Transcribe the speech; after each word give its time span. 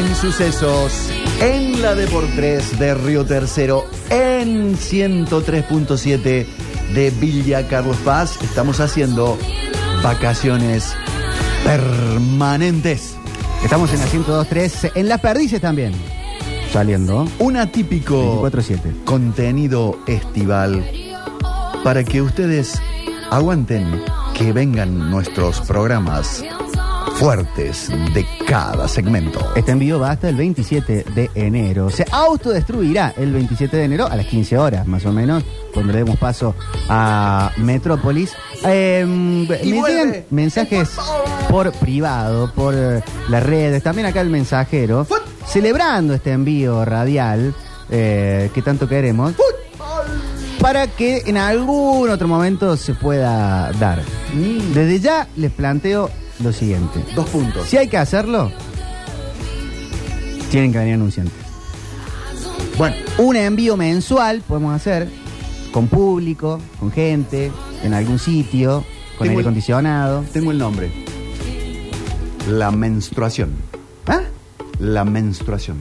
En 0.00 0.16
sucesos, 0.16 1.10
en 1.42 1.82
la 1.82 1.94
de 1.94 2.06
por 2.06 2.24
tres 2.28 2.78
de 2.78 2.94
Río 2.94 3.26
Tercero, 3.26 3.84
en 4.08 4.74
103.7 4.74 6.46
de 6.94 7.10
Villa 7.20 7.68
Carlos 7.68 7.98
Paz, 7.98 8.38
estamos 8.42 8.80
haciendo 8.80 9.36
vacaciones 10.02 10.94
permanentes. 11.64 13.14
Estamos 13.62 13.92
en 13.92 14.00
la 14.00 14.06
102.3, 14.06 14.92
en 14.94 15.06
Las 15.06 15.20
Perdices 15.20 15.60
también. 15.60 15.92
Saliendo. 16.72 17.28
Un 17.38 17.58
atípico 17.58 18.42
24-7. 18.50 19.04
contenido 19.04 19.98
estival 20.06 20.82
para 21.84 22.04
que 22.04 22.22
ustedes 22.22 22.80
aguanten 23.30 24.02
que 24.34 24.54
vengan 24.54 25.10
nuestros 25.10 25.60
programas 25.60 26.42
fuertes 27.20 27.90
de 28.14 28.24
cada 28.46 28.88
segmento. 28.88 29.52
Este 29.54 29.72
envío 29.72 30.00
va 30.00 30.12
hasta 30.12 30.30
el 30.30 30.36
27 30.36 31.04
de 31.14 31.30
enero. 31.34 31.90
Se 31.90 32.06
autodestruirá 32.10 33.12
el 33.14 33.34
27 33.34 33.76
de 33.76 33.84
enero 33.84 34.06
a 34.06 34.16
las 34.16 34.24
15 34.24 34.56
horas, 34.56 34.86
más 34.86 35.04
o 35.04 35.12
menos, 35.12 35.44
cuando 35.74 35.92
le 35.92 35.98
demos 35.98 36.16
paso 36.18 36.54
a 36.88 37.52
Metrópolis. 37.58 38.32
Eh, 38.64 39.04
me 39.06 39.58
llegan 39.58 40.24
mensajes 40.30 40.92
por 41.50 41.70
privado, 41.72 42.50
por 42.54 42.74
eh, 42.74 43.02
las 43.28 43.42
redes, 43.42 43.82
también 43.82 44.06
acá 44.06 44.22
el 44.22 44.30
mensajero, 44.30 45.06
celebrando 45.46 46.14
este 46.14 46.32
envío 46.32 46.86
radial 46.86 47.54
eh, 47.90 48.50
que 48.54 48.62
tanto 48.62 48.88
queremos. 48.88 49.34
Para 50.58 50.86
que 50.86 51.22
en 51.26 51.36
algún 51.36 52.08
otro 52.08 52.28
momento 52.28 52.78
se 52.78 52.94
pueda 52.94 53.72
dar. 53.72 54.02
Desde 54.72 55.00
ya 55.00 55.28
les 55.36 55.50
planteo 55.50 56.10
lo 56.42 56.52
siguiente. 56.52 57.04
Dos 57.14 57.28
puntos. 57.28 57.66
Si 57.68 57.76
hay 57.76 57.88
que 57.88 57.96
hacerlo, 57.98 58.50
tienen 60.50 60.72
que 60.72 60.78
venir 60.78 60.94
anunciantes. 60.94 61.34
Bueno, 62.78 62.96
Un 63.18 63.36
envío 63.36 63.76
mensual 63.76 64.42
podemos 64.46 64.74
hacer 64.74 65.08
con 65.72 65.86
público, 65.88 66.58
con 66.78 66.90
gente, 66.90 67.52
en 67.84 67.92
algún 67.94 68.18
sitio, 68.18 68.84
con 69.18 69.26
Tengo 69.26 69.30
aire 69.30 69.34
el- 69.34 69.40
acondicionado. 69.46 70.24
tengo 70.32 70.50
el 70.50 70.58
nombre. 70.58 70.90
La 72.48 72.70
menstruación. 72.70 73.50
¿Ah? 74.06 74.22
La 74.78 75.04
menstruación. 75.04 75.78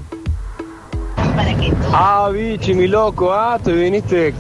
Ah, 1.94 2.30
bichi, 2.34 2.73
mi 2.73 2.88
loco, 2.88 3.34
ah, 3.34 3.58
te 3.64 3.72
viniste 3.72 4.34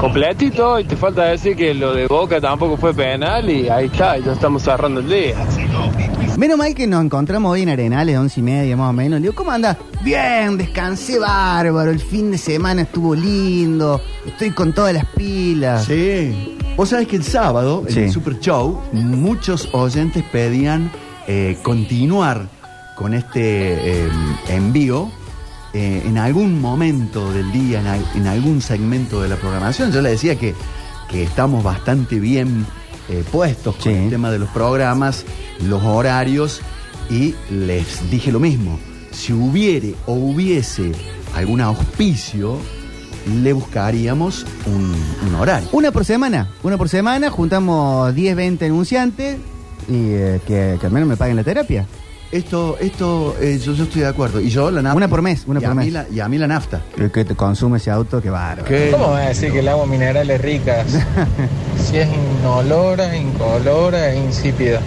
completito 0.00 0.80
y 0.80 0.84
te 0.84 0.96
falta 0.96 1.24
decir 1.24 1.54
que 1.54 1.74
lo 1.74 1.92
de 1.94 2.06
Boca 2.06 2.40
tampoco 2.40 2.76
fue 2.78 2.94
penal 2.94 3.48
y 3.50 3.68
ahí 3.68 3.86
está, 3.86 4.16
ya 4.18 4.32
estamos 4.32 4.62
cerrando 4.62 5.00
el 5.00 5.08
día. 5.08 5.34
Menos 6.38 6.56
mal 6.56 6.74
que 6.74 6.86
nos 6.86 7.04
encontramos 7.04 7.52
hoy 7.52 7.62
en 7.62 7.68
Arenales, 7.68 8.16
once 8.16 8.40
y 8.40 8.42
media 8.42 8.76
más 8.78 8.88
o 8.90 8.92
menos. 8.94 9.18
Le 9.20 9.24
digo, 9.24 9.34
¿cómo 9.34 9.50
anda? 9.50 9.76
Bien, 10.02 10.56
descansé 10.56 11.18
bárbaro, 11.18 11.90
el 11.90 12.00
fin 12.00 12.30
de 12.30 12.38
semana 12.38 12.82
estuvo 12.82 13.14
lindo, 13.14 14.00
estoy 14.26 14.50
con 14.52 14.72
todas 14.72 14.94
las 14.94 15.04
pilas. 15.04 15.84
Sí. 15.84 16.56
Vos 16.76 16.88
sabés 16.88 17.06
que 17.06 17.16
el 17.16 17.24
sábado, 17.24 17.84
en 17.86 17.92
Sí. 17.92 18.00
el 18.00 18.10
Super 18.10 18.38
Show, 18.40 18.80
muchos 18.92 19.68
oyentes 19.72 20.24
pedían 20.32 20.90
eh, 21.26 21.58
continuar 21.62 22.46
con 22.96 23.12
este 23.12 24.04
eh, 24.04 24.08
envío 24.48 25.10
eh, 25.72 26.02
en 26.04 26.18
algún 26.18 26.60
momento 26.60 27.32
del 27.32 27.50
día, 27.52 27.80
en, 27.80 27.86
al- 27.86 28.06
en 28.14 28.26
algún 28.26 28.60
segmento 28.60 29.22
de 29.22 29.28
la 29.28 29.36
programación. 29.36 29.92
Yo 29.92 30.02
le 30.02 30.10
decía 30.10 30.36
que, 30.36 30.54
que 31.08 31.22
estamos 31.22 31.62
bastante 31.64 32.18
bien 32.20 32.66
eh, 33.08 33.24
puestos 33.30 33.74
con 33.76 33.84
Sí. 33.84 33.90
el 33.90 34.10
tema 34.10 34.30
de 34.30 34.38
los 34.38 34.48
programas, 34.50 35.24
los 35.66 35.82
horarios, 35.82 36.60
y 37.08 37.34
les 37.50 38.08
dije 38.10 38.30
lo 38.32 38.40
mismo. 38.40 38.78
Si 39.10 39.32
hubiere 39.32 39.94
o 40.06 40.12
hubiese 40.14 40.92
algún 41.34 41.60
auspicio, 41.60 42.58
le 43.42 43.52
buscaríamos 43.52 44.46
un, 44.66 44.94
un 45.28 45.34
horario. 45.34 45.68
Una 45.72 45.90
por 45.90 46.04
semana, 46.04 46.48
una 46.62 46.78
por 46.78 46.88
semana, 46.88 47.30
juntamos 47.30 48.14
10, 48.14 48.36
20 48.36 48.64
anunciantes 48.66 49.36
y 49.88 49.92
eh, 50.12 50.40
que, 50.46 50.76
que 50.80 50.86
al 50.86 50.92
menos 50.92 51.08
me 51.08 51.16
paguen 51.16 51.36
la 51.36 51.44
terapia. 51.44 51.86
Esto, 52.32 52.76
esto, 52.80 53.34
eh, 53.40 53.58
yo, 53.58 53.72
yo 53.72 53.84
estoy 53.84 54.02
de 54.02 54.06
acuerdo. 54.06 54.40
Y 54.40 54.50
yo 54.50 54.70
la 54.70 54.82
nafta. 54.82 54.96
Una 54.96 55.08
por 55.08 55.20
mes, 55.20 55.42
una 55.48 55.58
y 55.58 55.62
por 55.62 55.72
a 55.72 55.74
mí 55.74 55.84
mes. 55.86 55.92
la- 55.92 56.06
y 56.12 56.20
a 56.20 56.28
mí 56.28 56.38
la 56.38 56.46
nafta. 56.46 56.80
El 56.96 57.10
que 57.10 57.24
te 57.24 57.34
consume 57.34 57.78
ese 57.78 57.90
auto, 57.90 58.22
qué 58.22 58.30
bárbaro. 58.30 58.64
¿Qué? 58.68 58.90
¿Cómo 58.92 59.10
vas 59.10 59.24
a 59.24 59.28
decir 59.30 59.50
que 59.52 59.58
el 59.58 59.68
agua 59.68 59.84
mineral 59.86 60.30
es 60.30 60.40
rica? 60.40 60.84
si 61.76 61.96
es 61.98 62.08
inolora, 62.40 63.16
incolora 63.16 64.12
e 64.12 64.18
insípida. 64.24 64.80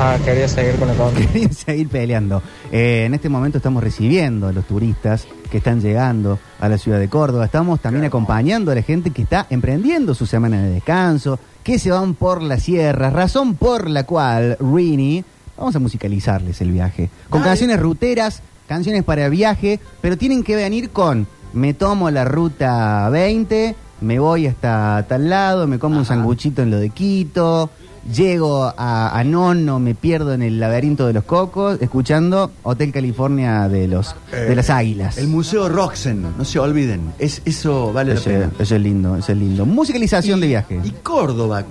Ah, 0.00 0.16
quería 0.24 0.48
seguir 0.48 0.76
con 0.76 0.88
el 0.88 0.96
contra. 0.96 1.26
Quería 1.26 1.48
seguir 1.52 1.88
peleando. 1.88 2.40
Eh, 2.72 3.04
en 3.06 3.12
este 3.14 3.28
momento 3.28 3.58
estamos 3.58 3.82
recibiendo 3.84 4.46
a 4.48 4.52
los 4.52 4.64
turistas 4.64 5.26
que 5.50 5.58
están 5.58 5.82
llegando 5.82 6.38
a 6.60 6.68
la 6.70 6.78
ciudad 6.78 6.98
de 6.98 7.08
Córdoba. 7.08 7.44
Estamos 7.44 7.80
también 7.80 8.04
acompañando 8.06 8.70
a 8.72 8.74
la 8.74 8.82
gente 8.82 9.10
que 9.10 9.22
está 9.22 9.46
emprendiendo 9.50 10.14
su 10.14 10.24
semana 10.24 10.62
de 10.62 10.70
descanso, 10.70 11.38
que 11.62 11.78
se 11.78 11.90
van 11.90 12.14
por 12.14 12.42
las 12.42 12.62
sierras, 12.62 13.12
razón 13.12 13.54
por 13.56 13.90
la 13.90 14.04
cual 14.04 14.56
Rini, 14.60 15.24
vamos 15.58 15.76
a 15.76 15.78
musicalizarles 15.78 16.60
el 16.60 16.72
viaje. 16.72 17.10
Con 17.28 17.40
Dale. 17.40 17.50
canciones 17.50 17.80
ruteras, 17.80 18.42
canciones 18.66 19.04
para 19.04 19.28
viaje, 19.28 19.80
pero 20.00 20.16
tienen 20.16 20.42
que 20.42 20.56
venir 20.56 20.90
con 20.90 21.26
me 21.52 21.74
tomo 21.74 22.10
la 22.10 22.24
ruta 22.24 23.08
20, 23.10 23.74
me 24.00 24.18
voy 24.18 24.46
hasta 24.46 25.04
tal 25.08 25.30
lado, 25.30 25.66
me 25.66 25.78
como 25.78 25.98
un 25.98 26.04
sanguchito 26.04 26.62
en 26.62 26.70
lo 26.70 26.78
de 26.78 26.90
Quito, 26.90 27.70
llego 28.12 28.64
a, 28.76 29.18
a 29.18 29.24
Nono, 29.24 29.78
me 29.78 29.94
pierdo 29.94 30.32
en 30.34 30.42
el 30.42 30.60
laberinto 30.60 31.06
de 31.06 31.12
los 31.12 31.24
cocos, 31.24 31.78
escuchando 31.80 32.50
Hotel 32.62 32.92
California 32.92 33.68
de 33.68 33.88
los 33.88 34.14
de 34.30 34.54
las 34.54 34.70
águilas. 34.70 35.18
El 35.18 35.28
Museo 35.28 35.68
Roxen, 35.68 36.36
no 36.36 36.44
se 36.44 36.58
olviden. 36.58 37.12
Es, 37.18 37.42
eso 37.44 37.92
vale 37.92 38.14
la 38.14 38.20
pena. 38.20 38.50
eso 38.58 38.76
es 38.76 38.82
lindo, 38.82 39.16
eso 39.16 39.32
es 39.32 39.38
lindo. 39.38 39.66
Musicalización 39.66 40.40
de 40.40 40.46
viaje. 40.48 40.80
Y 40.84 40.90
Córdoba, 40.90 41.64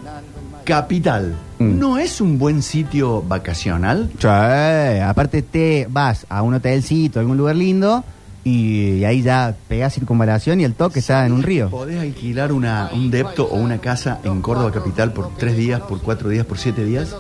capital, 0.68 1.34
Mm. 1.60 1.80
¿no 1.80 1.98
es 1.98 2.20
un 2.20 2.38
buen 2.38 2.62
sitio 2.62 3.22
vacacional? 3.24 4.12
Sí, 4.20 4.28
aparte 4.28 5.42
te 5.42 5.88
vas 5.90 6.26
a 6.30 6.42
un 6.42 6.56
hotelcito, 6.56 7.20
a 7.20 7.22
algún 7.22 7.38
lugar 7.38 7.56
lindo, 7.56 8.04
y, 8.44 9.04
ahí 9.06 9.22
ya 9.24 9.56
pegás 9.70 9.94
circunvalación 9.94 10.60
y 10.60 10.66
el 10.66 10.74
toque 10.74 11.00
está 11.00 11.26
en 11.26 11.32
un 11.32 11.42
río. 11.44 11.70
¿Podés 11.70 12.00
alquilar 12.02 12.52
una, 12.52 12.90
un 12.94 13.10
depto 13.10 13.46
o 13.46 13.56
una 13.56 13.80
casa 13.80 14.20
en 14.26 14.42
Córdoba 14.42 14.72
capital 14.72 15.14
por 15.14 15.36
tres 15.38 15.56
días, 15.56 15.80
por 15.82 16.02
cuatro 16.02 16.30
días, 16.30 16.46
por 16.46 16.58
siete 16.58 16.84
días? 16.84 17.16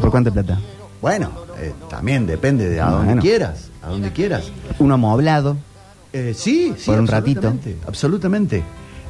¿Por 0.00 0.10
cuánta 0.10 0.30
plata? 0.30 0.58
Bueno, 1.02 1.30
eh, 1.58 1.72
también 1.88 2.26
depende 2.26 2.68
de 2.68 2.80
a 2.80 2.86
Bueno. 2.90 3.04
donde 3.04 3.20
quieras, 3.20 3.68
a 3.82 3.88
donde 3.88 4.12
quieras. 4.12 4.44
Uno 4.78 4.94
amoblado. 4.94 5.56
Eh, 6.12 6.34
sí, 6.36 6.72
sí, 6.78 6.86
Por 6.86 7.00
un 7.00 7.06
ratito. 7.08 7.52
Absolutamente. 7.86 8.62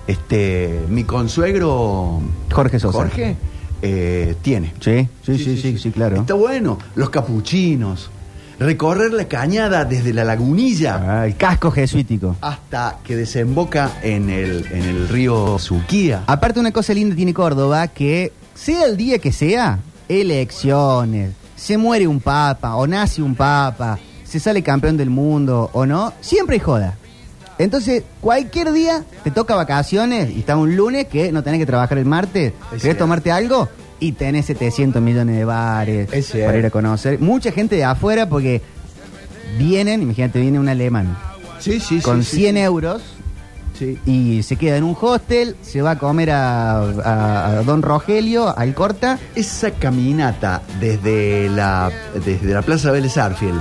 Este, 0.06 0.80
mi 0.88 1.04
consuegro 1.04 2.20
Jorge 2.52 2.78
Sosa. 2.80 2.98
Jorge 2.98 3.36
eh, 3.82 4.34
tiene. 4.42 4.72
Sí, 4.80 5.08
sí, 5.24 5.38
sí, 5.38 5.56
sí, 5.60 5.78
sí, 5.78 5.90
claro. 5.90 6.16
Está 6.16 6.34
bueno. 6.34 6.78
Los 6.94 7.10
capuchinos. 7.10 8.10
Recorrer 8.58 9.12
la 9.14 9.24
cañada 9.26 9.86
desde 9.86 10.12
la 10.12 10.22
lagunilla 10.22 11.20
Ah, 11.20 11.26
el 11.26 11.34
casco 11.36 11.70
jesuítico. 11.70 12.36
hasta 12.42 12.98
que 13.02 13.16
desemboca 13.16 13.90
en 14.02 14.28
el, 14.28 14.66
en 14.70 14.82
el 14.82 15.08
río 15.08 15.58
Suquía. 15.58 16.24
Aparte 16.26 16.60
una 16.60 16.70
cosa 16.70 16.92
linda 16.92 17.16
tiene 17.16 17.32
Córdoba 17.32 17.88
que 17.88 18.32
sea 18.54 18.84
el 18.84 18.98
día 18.98 19.18
que 19.18 19.32
sea, 19.32 19.78
elecciones, 20.08 21.32
se 21.56 21.78
muere 21.78 22.06
un 22.06 22.20
papa 22.20 22.74
o 22.76 22.86
nace 22.86 23.22
un 23.22 23.34
papa, 23.34 23.98
se 24.24 24.38
sale 24.38 24.62
campeón 24.62 24.96
del 24.98 25.08
mundo 25.08 25.70
o 25.72 25.86
no, 25.86 26.12
siempre 26.20 26.56
hay 26.56 26.60
joda. 26.60 26.96
Entonces, 27.62 28.02
cualquier 28.20 28.72
día 28.72 29.04
te 29.22 29.30
toca 29.30 29.54
vacaciones 29.54 30.30
y 30.34 30.40
está 30.40 30.56
un 30.56 30.74
lunes 30.76 31.06
que 31.06 31.30
no 31.30 31.42
tenés 31.42 31.60
que 31.60 31.66
trabajar 31.66 31.98
el 31.98 32.06
martes, 32.06 32.52
querés 32.68 32.82
cierto. 32.82 33.04
tomarte 33.04 33.30
algo 33.30 33.68
y 34.00 34.12
tenés 34.12 34.46
700 34.46 35.02
millones 35.02 35.36
de 35.36 35.44
bares 35.44 36.08
Es 36.12 36.30
para 36.30 36.56
ir 36.58 36.64
a 36.66 36.70
conocer. 36.70 37.18
Mucha 37.20 37.52
gente 37.52 37.76
de 37.76 37.84
afuera 37.84 38.28
porque 38.28 38.62
vienen, 39.58 40.02
imagínate, 40.02 40.40
viene 40.40 40.58
un 40.58 40.68
alemán 40.68 41.16
Sí, 41.58 41.80
sí, 41.80 42.00
con 42.00 42.24
sí, 42.24 42.36
100 42.38 42.54
sí. 42.56 42.60
euros 42.62 43.02
y 44.04 44.42
se 44.42 44.56
queda 44.56 44.76
en 44.76 44.84
un 44.84 44.94
hostel, 45.00 45.56
se 45.62 45.80
va 45.80 45.92
a 45.92 45.98
comer 45.98 46.30
a, 46.30 46.80
a- 46.80 47.46
a 47.46 47.62
Don 47.62 47.80
Rogelio, 47.80 48.54
al 48.56 48.74
Corta. 48.74 49.18
Esa 49.34 49.70
caminata 49.70 50.60
desde 50.78 51.48
la, 51.48 51.90
desde 52.24 52.52
la 52.52 52.60
Plaza 52.60 52.90
Vélez 52.90 53.16
Arfiel 53.16 53.54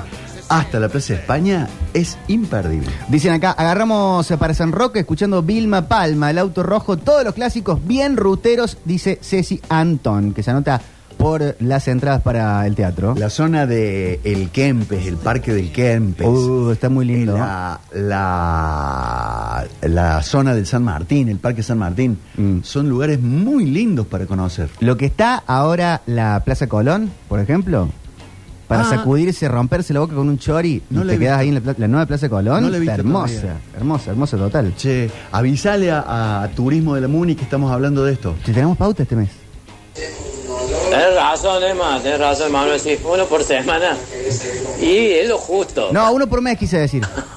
hasta 0.49 0.79
la 0.79 0.89
Plaza 0.89 1.13
España 1.13 1.67
es 1.93 2.17
imperdible. 2.27 2.89
Dicen 3.07 3.31
acá, 3.33 3.51
agarramos 3.51 4.27
para 4.39 4.53
San 4.53 4.71
Roque 4.71 4.99
escuchando 4.99 5.41
Vilma 5.43 5.87
Palma, 5.87 6.31
el 6.31 6.37
auto 6.39 6.63
rojo, 6.63 6.97
todos 6.97 7.23
los 7.23 7.33
clásicos 7.35 7.79
bien 7.85 8.17
ruteros, 8.17 8.77
dice 8.83 9.19
Ceci 9.21 9.61
Anton, 9.69 10.33
que 10.33 10.43
se 10.43 10.51
anota 10.51 10.81
por 11.17 11.57
las 11.59 11.87
entradas 11.89 12.21
para 12.21 12.65
el 12.65 12.75
teatro. 12.75 13.13
La 13.17 13.29
zona 13.29 13.65
de 13.67 14.21
El 14.23 14.49
Kempes, 14.51 15.05
el 15.05 15.17
Parque 15.17 15.53
del 15.53 15.69
Kempes. 15.71 16.25
Uh, 16.25 16.71
está 16.71 16.87
muy 16.87 17.05
lindo. 17.05 17.37
La, 17.37 17.81
la, 17.93 19.65
la 19.81 20.23
zona 20.23 20.53
del 20.55 20.65
San 20.65 20.83
Martín, 20.83 21.27
el 21.29 21.37
Parque 21.37 21.61
San 21.63 21.77
Martín, 21.77 22.17
Mm. 22.37 22.59
son 22.63 22.87
lugares 22.87 23.19
muy 23.19 23.65
lindos 23.65 24.07
para 24.07 24.25
conocer. 24.25 24.69
Lo 24.79 24.95
que 24.95 25.05
está 25.07 25.43
ahora 25.45 26.01
la 26.05 26.41
Plaza 26.45 26.67
Colón, 26.67 27.11
por 27.27 27.41
ejemplo, 27.41 27.89
para 28.69 28.83
Ah. 28.83 28.89
sacudirse, 28.89 29.49
romperse 29.49 29.93
la 29.93 29.99
boca 29.99 30.15
con 30.15 30.29
un 30.29 30.37
chori 30.39 30.81
No 30.91 31.01
y 31.01 31.03
la 31.03 31.11
he 31.13 31.15
te 31.15 31.19
quedas 31.19 31.39
visto. 31.39 31.41
ahí 31.41 31.47
en 31.49 31.55
la, 31.55 31.59
pla- 31.61 31.75
la 31.77 31.87
nueva 31.89 32.05
Plaza 32.05 32.29
Colón. 32.29 32.61
No 32.63 32.69
la 32.69 32.77
he 32.77 32.79
Está 32.79 32.93
visto 32.93 33.01
hermosa, 33.07 33.33
todavía. 33.41 33.61
hermosa, 33.75 34.11
hermosa 34.11 34.37
total. 34.37 34.73
Che, 34.77 35.11
avisale 35.33 35.91
a, 35.91 36.43
a 36.43 36.47
Turismo 36.49 36.95
de 36.95 37.01
la 37.01 37.07
Muni 37.09 37.35
que 37.35 37.43
estamos 37.43 37.69
hablando 37.71 38.05
de 38.05 38.13
esto. 38.13 38.35
Si 38.45 38.53
tenemos 38.53 38.77
pauta 38.77 39.03
este 39.03 39.15
mes. 39.17 39.29
Tenés 40.89 41.15
razón, 41.15 41.61
Emma, 41.63 41.99
tenés 42.01 42.19
razón, 42.19 42.51
Manuel, 42.51 42.79
sí, 42.79 42.97
uno 43.11 43.25
por 43.25 43.43
semana. 43.43 43.95
Y 44.81 44.95
es 45.11 45.27
lo 45.27 45.37
justo. 45.37 45.89
No, 45.91 46.11
uno 46.13 46.27
por 46.27 46.41
mes 46.41 46.57
quise 46.57 46.77
decir. 46.79 47.03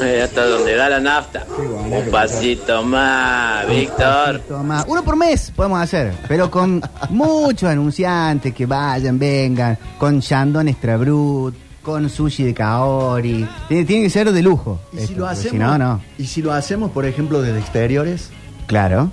Eh, 0.00 0.22
Hasta 0.22 0.46
donde 0.46 0.74
da 0.74 0.88
la 0.88 1.00
nafta. 1.00 1.46
Un 1.58 2.10
pasito 2.10 2.82
más, 2.82 3.68
Víctor. 3.68 4.40
Toma, 4.48 4.84
uno 4.88 5.02
por 5.04 5.16
mes 5.16 5.52
podemos 5.54 5.80
hacer, 5.80 6.12
pero 6.26 6.50
con 6.50 6.82
muchos 7.10 7.68
anunciantes 7.68 8.54
que 8.54 8.66
vayan, 8.66 9.18
vengan, 9.18 9.78
con 9.98 10.20
Shandon 10.20 10.68
Extra 10.68 10.96
Brut, 10.96 11.54
con 11.82 12.08
sushi 12.08 12.44
de 12.44 12.54
Kaori. 12.54 13.48
Tiene, 13.68 13.84
tiene 13.84 14.02
que 14.04 14.10
ser 14.10 14.32
de 14.32 14.42
lujo. 14.42 14.80
¿Y 14.92 15.06
si 15.06 15.14
lo 15.14 15.26
hacemos? 15.26 15.52
Si 15.52 15.58
no, 15.58 15.78
no. 15.78 16.00
¿Y 16.18 16.26
si 16.26 16.42
lo 16.42 16.52
hacemos, 16.52 16.90
por 16.90 17.06
ejemplo, 17.06 17.42
desde 17.42 17.58
exteriores? 17.58 18.30
Claro. 18.66 19.10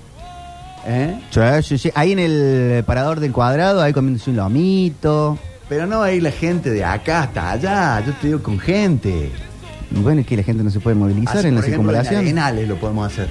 ¿Eh? 0.86 1.20
Sí, 1.32 1.42
sí, 1.64 1.78
sí. 1.78 1.92
Ahí 1.96 2.14
en 2.14 2.20
el 2.20 2.84
parador 2.86 3.20
del 3.20 3.34
cuadrado, 3.34 3.82
ahí 3.82 3.94
comiéndose 3.94 4.30
un 4.30 4.38
lomito. 4.38 5.38
Pero 5.68 5.86
no 5.86 6.02
hay 6.02 6.22
la 6.22 6.32
gente 6.32 6.70
de 6.70 6.86
acá 6.86 7.24
hasta 7.24 7.52
allá. 7.52 8.04
Yo 8.06 8.14
te 8.14 8.28
digo 8.28 8.42
con 8.42 8.58
gente. 8.58 9.32
Bueno, 9.92 10.22
es 10.22 10.28
que 10.28 10.38
la 10.38 10.44
gente 10.44 10.64
no 10.64 10.70
se 10.70 10.80
puede 10.80 10.96
movilizar 10.96 11.38
Así, 11.38 11.48
en 11.48 11.56
la 11.56 11.62
por 11.62 11.70
ejemplo, 11.70 11.92
en 11.92 11.96
circunvalación. 12.04 12.22
Arenales 12.22 12.68
lo 12.68 12.76
podemos 12.78 13.08
hacer. 13.12 13.28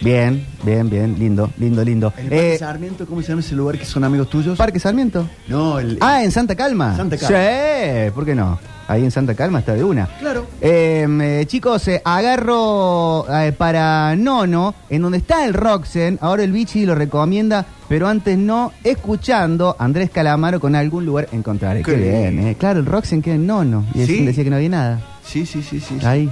Bien, 0.00 0.44
bien, 0.64 0.90
bien, 0.90 1.16
lindo, 1.18 1.50
lindo, 1.58 1.84
lindo. 1.84 2.12
¿En 2.16 2.24
el 2.24 2.30
Parque 2.30 2.54
Eh, 2.54 2.58
Sarmiento, 2.58 3.06
cómo 3.06 3.22
se 3.22 3.28
llama 3.28 3.40
ese 3.40 3.54
lugar 3.54 3.78
que 3.78 3.84
son 3.84 4.02
amigos 4.02 4.28
tuyos? 4.30 4.58
Parque 4.58 4.80
Sarmiento. 4.80 5.28
No, 5.48 5.78
el... 5.78 5.96
Ah, 6.00 6.24
en 6.24 6.32
Santa 6.32 6.56
Calma. 6.56 6.96
Santa 6.96 7.16
Calma. 7.16 7.38
Sí, 7.38 8.10
¿por 8.12 8.24
qué 8.24 8.34
no? 8.34 8.58
Ahí 8.88 9.04
en 9.04 9.12
Santa 9.12 9.34
Calma 9.36 9.60
está 9.60 9.74
de 9.74 9.84
una. 9.84 10.06
Claro. 10.18 10.44
Eh, 10.60 11.06
eh, 11.08 11.44
chicos, 11.46 11.86
eh, 11.86 12.02
agarro 12.04 13.26
eh, 13.32 13.52
para 13.52 14.16
Nono, 14.16 14.74
en 14.90 15.02
donde 15.02 15.18
está 15.18 15.44
el 15.44 15.54
Roxen. 15.54 16.18
Ahora 16.20 16.42
el 16.42 16.50
Bichi 16.50 16.84
lo 16.84 16.96
recomienda, 16.96 17.64
pero 17.88 18.08
antes 18.08 18.36
no, 18.36 18.72
escuchando 18.82 19.76
Andrés 19.78 20.10
Calamaro 20.10 20.58
con 20.58 20.74
algún 20.74 21.06
lugar 21.06 21.28
encontraré. 21.30 21.82
Qué, 21.82 21.92
Qué 21.92 21.96
bien, 21.96 22.36
bien. 22.36 22.48
eh. 22.48 22.56
Claro, 22.58 22.80
el 22.80 22.86
Roxen 22.86 23.22
queda 23.22 23.36
en 23.36 23.46
Nono. 23.46 23.84
Y 23.94 24.04
¿Sí? 24.04 24.18
él 24.18 24.26
decía 24.26 24.42
que 24.42 24.50
no 24.50 24.56
había 24.56 24.68
nada. 24.70 25.00
Sí, 25.24 25.46
sí, 25.46 25.62
sí, 25.62 25.80
sí. 25.80 25.96
sí. 26.00 26.06
Ahí. 26.06 26.30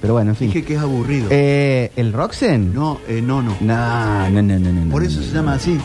Pero 0.00 0.14
bueno, 0.14 0.30
en 0.32 0.36
fin. 0.36 0.48
Dije 0.48 0.64
que 0.64 0.74
es 0.74 0.80
aburrido. 0.80 1.28
Eh, 1.30 1.90
¿El 1.96 2.12
Roxen? 2.12 2.74
No, 2.74 2.98
eh, 3.08 3.20
no, 3.22 3.42
no. 3.42 3.56
No, 3.60 4.30
no, 4.30 4.42
no, 4.42 4.58
no, 4.58 4.72
no, 4.72 4.90
Por 4.92 5.02
eso 5.04 5.20
no, 5.20 5.26
se 5.26 5.32
llama 5.32 5.54
así. 5.54 5.78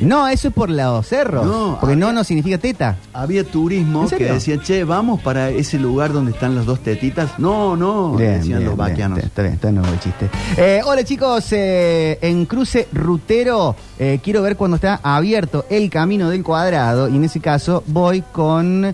No, 0.00 0.26
eso 0.26 0.48
es 0.48 0.54
por 0.54 0.70
los 0.70 1.06
cerros. 1.06 1.46
No, 1.46 1.76
porque 1.80 1.92
había- 1.94 2.06
no 2.06 2.12
no 2.12 2.24
significa 2.24 2.58
teta. 2.58 2.96
Había 3.12 3.44
turismo 3.44 4.02
¿En 4.10 4.18
que 4.18 4.24
decía, 4.24 4.60
che, 4.60 4.82
vamos 4.82 5.20
para 5.20 5.50
ese 5.50 5.78
lugar 5.78 6.12
donde 6.12 6.32
están 6.32 6.54
las 6.56 6.66
dos 6.66 6.80
tetitas. 6.80 7.38
No, 7.38 7.76
no, 7.76 8.16
Bien, 8.16 8.38
decían 8.38 8.58
bien, 8.60 8.70
los 8.70 8.76
bien, 8.76 8.88
vaquianos. 8.88 9.18
Está 9.20 9.42
bien, 9.42 9.54
está 9.54 9.70
nuevo 9.70 9.92
el 9.92 10.00
chiste. 10.00 10.28
Eh, 10.56 10.80
hola 10.84 11.04
chicos, 11.04 11.46
eh, 11.52 12.18
en 12.22 12.44
cruce 12.46 12.88
rutero 12.92 13.76
eh, 13.98 14.18
quiero 14.22 14.42
ver 14.42 14.56
cuando 14.56 14.76
está 14.76 14.98
abierto 15.02 15.64
el 15.70 15.88
camino 15.90 16.28
del 16.28 16.42
cuadrado 16.42 17.08
y 17.08 17.14
en 17.16 17.24
ese 17.24 17.38
caso 17.40 17.84
voy 17.86 18.22
con 18.32 18.92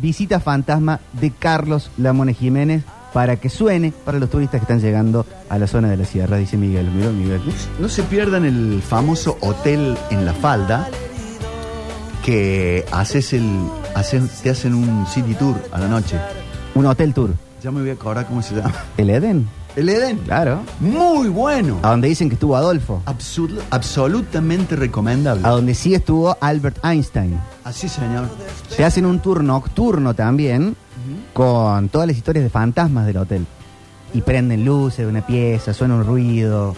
visita 0.00 0.40
fantasma 0.40 1.00
de 1.12 1.30
Carlos 1.30 1.90
Lamone 1.96 2.34
Jiménez 2.34 2.84
para 3.12 3.36
que 3.36 3.48
suene 3.48 3.92
para 4.04 4.18
los 4.18 4.28
turistas 4.28 4.60
que 4.60 4.64
están 4.64 4.80
llegando 4.80 5.24
a 5.48 5.58
la 5.58 5.66
zona 5.68 5.88
de 5.88 5.96
la 5.96 6.04
sierra, 6.04 6.36
dice 6.36 6.56
Miguel. 6.56 6.90
Miró 6.90 7.12
Miguel. 7.12 7.40
No 7.78 7.88
se 7.88 8.02
pierdan 8.02 8.44
el 8.44 8.82
famoso 8.82 9.38
hotel 9.40 9.96
en 10.10 10.26
la 10.26 10.32
falda 10.32 10.88
que 12.24 12.84
haces 12.90 13.32
el, 13.34 13.48
te 14.42 14.50
hacen 14.50 14.74
un 14.74 15.06
city 15.06 15.34
tour 15.34 15.56
a 15.70 15.78
la 15.78 15.86
noche. 15.86 16.18
Un 16.74 16.86
hotel 16.86 17.14
tour. 17.14 17.30
Ya 17.62 17.70
me 17.70 17.80
voy 17.80 17.90
a 17.90 17.92
acordar 17.92 18.26
cómo 18.26 18.42
se 18.42 18.56
llama. 18.56 18.74
¿El 18.96 19.10
Eden? 19.10 19.48
El 19.76 19.88
Eden. 19.88 20.18
Claro. 20.18 20.60
Muy 20.80 21.28
bueno. 21.28 21.80
A 21.82 21.90
donde 21.90 22.08
dicen 22.08 22.28
que 22.28 22.34
estuvo 22.34 22.56
Adolfo. 22.56 23.02
Absol- 23.06 23.58
absolutamente 23.70 24.76
recomendable. 24.76 25.46
A 25.46 25.50
donde 25.50 25.74
sí 25.74 25.94
estuvo 25.94 26.36
Albert 26.40 26.78
Einstein. 26.84 27.38
Así, 27.64 27.88
señor. 27.88 28.28
Se 28.68 28.84
hacen 28.84 29.04
un 29.06 29.18
tour 29.20 29.42
nocturno 29.42 30.14
también 30.14 30.76
con 31.32 31.88
todas 31.88 32.06
las 32.06 32.16
historias 32.16 32.44
de 32.44 32.50
fantasmas 32.50 33.06
del 33.06 33.16
hotel. 33.16 33.46
Y 34.12 34.20
prenden 34.22 34.64
luces 34.64 34.98
de 34.98 35.06
una 35.06 35.26
pieza, 35.26 35.74
suena 35.74 35.94
un 35.96 36.04
ruido. 36.04 36.74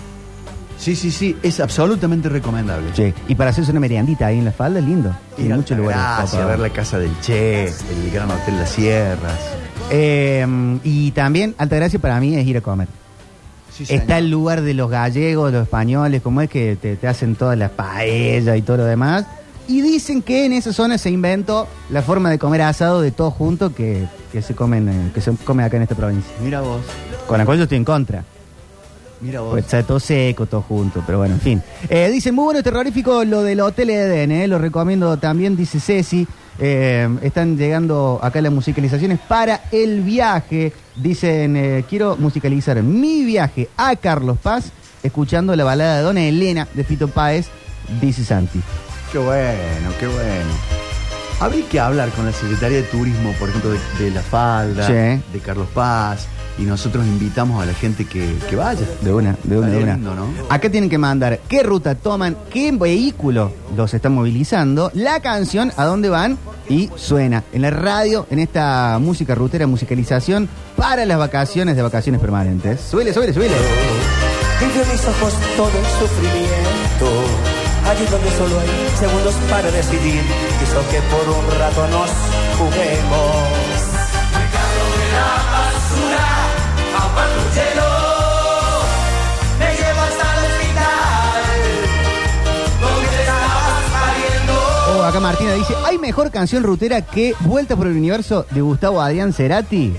Sí, 0.79 0.97
sí, 0.97 1.11
sí, 1.11 1.37
es 1.43 1.61
absolutamente 1.61 2.29
recomendable. 2.29 2.89
Sí. 2.95 3.13
Y 3.29 3.35
para 3.35 3.51
hacerse 3.51 3.71
una 3.71 3.81
meriendita 3.81 4.27
ahí 4.27 4.39
en 4.39 4.45
la 4.47 4.53
falda 4.53 4.79
es 4.79 4.85
lindo. 4.87 5.15
Ir 5.39 5.47
En 5.47 5.53
a 5.53 5.57
muchos 5.57 5.77
lugares. 5.77 6.01
Altagracia, 6.03 6.39
copados. 6.39 6.51
ver 6.61 6.69
la 6.71 6.75
casa 6.75 6.99
del 6.99 7.21
Che, 7.21 7.65
el 7.65 8.11
Gran 8.13 8.31
Hotel 8.31 8.57
Las 8.59 8.71
Sierras. 8.71 9.39
Eh, 9.91 10.47
y 10.85 11.11
también 11.12 11.55
Altagracia 11.59 11.99
para 11.99 12.19
mí 12.21 12.35
es 12.35 12.47
ir 12.47 12.56
a 12.56 12.61
comer. 12.61 12.88
Sí, 13.73 13.85
señor. 13.87 14.03
Está 14.03 14.19
el 14.19 14.31
lugar 14.31 14.62
de 14.62 14.75
los 14.75 14.91
gallegos, 14.91 15.53
los 15.53 15.65
españoles, 15.65 16.23
como 16.23 16.41
es 16.41 16.49
que 16.49 16.77
te, 16.77 16.97
te 16.97 17.09
hacen 17.09 17.37
todas 17.37 17.59
las 17.59 17.71
paellas 17.71 18.56
y 18.56 18.62
todo 18.62 18.79
lo 18.79 18.85
demás. 18.85 19.27
Y 19.69 19.83
dicen 19.83 20.23
que 20.23 20.47
en 20.47 20.53
esa 20.53 20.73
zona 20.73 20.97
se 20.97 21.11
inventó 21.11 21.67
la 21.91 22.00
forma 22.03 22.31
de 22.31 22.38
comer 22.38 22.62
asado 22.62 23.00
de 23.00 23.11
todos 23.11 23.35
juntos 23.35 23.73
que, 23.73 24.06
que 24.33 24.41
se 24.41 24.55
comen, 24.55 24.88
eh, 24.88 25.11
que 25.12 25.21
se 25.21 25.35
come 25.37 25.65
acá 25.65 25.77
en 25.77 25.83
esta 25.83 25.94
provincia. 25.94 26.33
Mira 26.43 26.61
vos, 26.61 26.81
Con 27.27 27.38
la 27.38 27.44
cual 27.44 27.59
yo 27.59 27.65
estoy 27.65 27.79
en 27.79 27.85
contra. 27.85 28.25
Mira 29.21 29.41
vos. 29.41 29.51
Pues 29.53 29.65
está 29.65 29.83
todo 29.83 30.01
seco, 30.01 30.47
todo 30.47 30.63
junto, 30.63 31.03
pero 31.07 31.19
bueno, 31.19 31.35
en 31.35 31.41
fin. 31.41 31.63
Eh, 31.89 32.11
dicen, 32.11 32.35
muy 32.35 32.45
bueno 32.45 32.61
y 32.61 32.63
terrorífico 32.63 33.25
lo 33.25 33.43
del 33.43 33.61
Hotel 33.61 33.91
Eden, 33.91 34.31
eh, 34.33 34.47
lo 34.49 34.59
recomiendo 34.59 35.17
también, 35.17 35.57
dice 35.57 35.81
Ceci. 35.81 36.27
Eh, 36.59 37.07
están 37.23 37.59
llegando 37.59 38.19
acá 38.23 38.41
las 38.41 38.53
musicalizaciones 38.53 39.19
para 39.29 39.65
el 39.73 40.01
viaje. 40.01 40.73
Dicen, 40.97 41.55
eh, 41.57 41.85
quiero 41.89 42.17
musicalizar 42.17 42.83
mi 42.83 43.25
viaje 43.25 43.69
a 43.77 43.95
Carlos 43.97 44.39
Paz, 44.43 44.73
escuchando 45.03 45.55
la 45.55 45.65
balada 45.65 45.99
de 45.99 46.03
Dona 46.03 46.23
Elena 46.25 46.67
de 46.73 46.83
Fito 46.85 47.09
Páez, 47.09 47.49
dice 48.01 48.25
Santi. 48.25 48.61
Qué 49.12 49.19
bueno, 49.19 49.91
qué 50.01 50.07
bueno. 50.07 50.51
Habría 51.39 51.69
que 51.69 51.79
hablar 51.79 52.09
con 52.12 52.25
la 52.25 52.33
Secretaría 52.33 52.79
de 52.79 52.85
Turismo, 52.85 53.33
por 53.39 53.51
ejemplo, 53.51 53.71
de, 53.73 53.79
de 54.03 54.11
La 54.11 54.23
Falda, 54.23 54.87
Sí. 54.87 54.93
de 55.33 55.41
Carlos 55.45 55.69
Paz, 55.75 56.27
y 56.58 56.62
nosotros 56.62 57.05
invitamos 57.06 57.62
a 57.62 57.67
la 57.67 57.75
gente 57.75 58.05
que, 58.05 58.37
que 58.49 58.56
vaya. 58.56 58.87
De 59.03 59.12
una, 59.12 59.37
de 59.43 59.58
una, 59.58 59.69
de 59.69 59.82
una. 59.82 59.94
lindo, 59.94 60.14
¿no? 60.14 60.26
Acá 60.49 60.70
tienen 60.70 60.88
que 60.88 60.99
mandar 60.99 61.41
qué 61.49 61.62
ruta 61.62 61.94
toman, 61.94 62.37
qué 62.50 62.73
vehículo 62.73 63.53
los 63.76 63.93
están 63.94 64.14
movilizando, 64.14 64.91
la 64.94 65.20
canción, 65.20 65.73
a 65.76 65.85
dónde 65.85 66.08
van 66.08 66.38
y 66.69 66.91
suena 66.97 67.44
en 67.53 67.62
la 67.62 67.70
radio, 67.70 68.26
en 68.31 68.38
esta 68.38 68.99
música 69.00 69.35
rutera, 69.35 69.66
musicalización 69.66 70.49
para 70.76 71.04
las 71.04 71.19
vacaciones 71.19 71.76
de 71.76 71.83
vacaciones 71.83 72.21
permanentes. 72.21 72.81
Suele, 72.81 73.12
suele, 73.12 73.33
suele. 73.33 73.54
Entre 74.61 74.92
mis 74.92 75.04
ojos 75.07 75.35
todo 75.57 75.69
el 75.69 75.87
sufrimiento. 76.00 77.07
Allí 77.87 78.04
donde 78.11 78.31
solo 78.31 78.59
hay 78.59 78.99
segundos 78.99 79.35
para 79.50 79.71
decidir. 79.71 80.23
Quiso 80.59 80.81
que 80.90 81.00
por 81.02 81.28
un 81.28 81.61
rato 81.61 81.87
nos 81.88 82.11
juguemos. 82.59 83.65
Acá 95.07 95.21
Martina 95.21 95.53
dice, 95.55 95.75
¿hay 95.85 95.99
mejor 95.99 96.33
canción 96.33 96.65
rutera 96.65 97.00
que 97.00 97.35
Vuelta 97.41 97.76
por 97.76 97.87
el 97.87 97.97
Universo 97.97 98.45
de 98.50 98.61
Gustavo 98.61 99.00
Adrián 99.00 99.33
Cerati? 99.33 99.95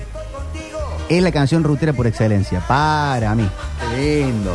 Es 1.08 1.22
la 1.22 1.32
canción 1.32 1.64
rutera 1.64 1.94
por 1.94 2.06
excelencia, 2.06 2.62
para 2.68 3.34
mí. 3.34 3.48
Qué 3.90 4.26
lindo. 4.26 4.52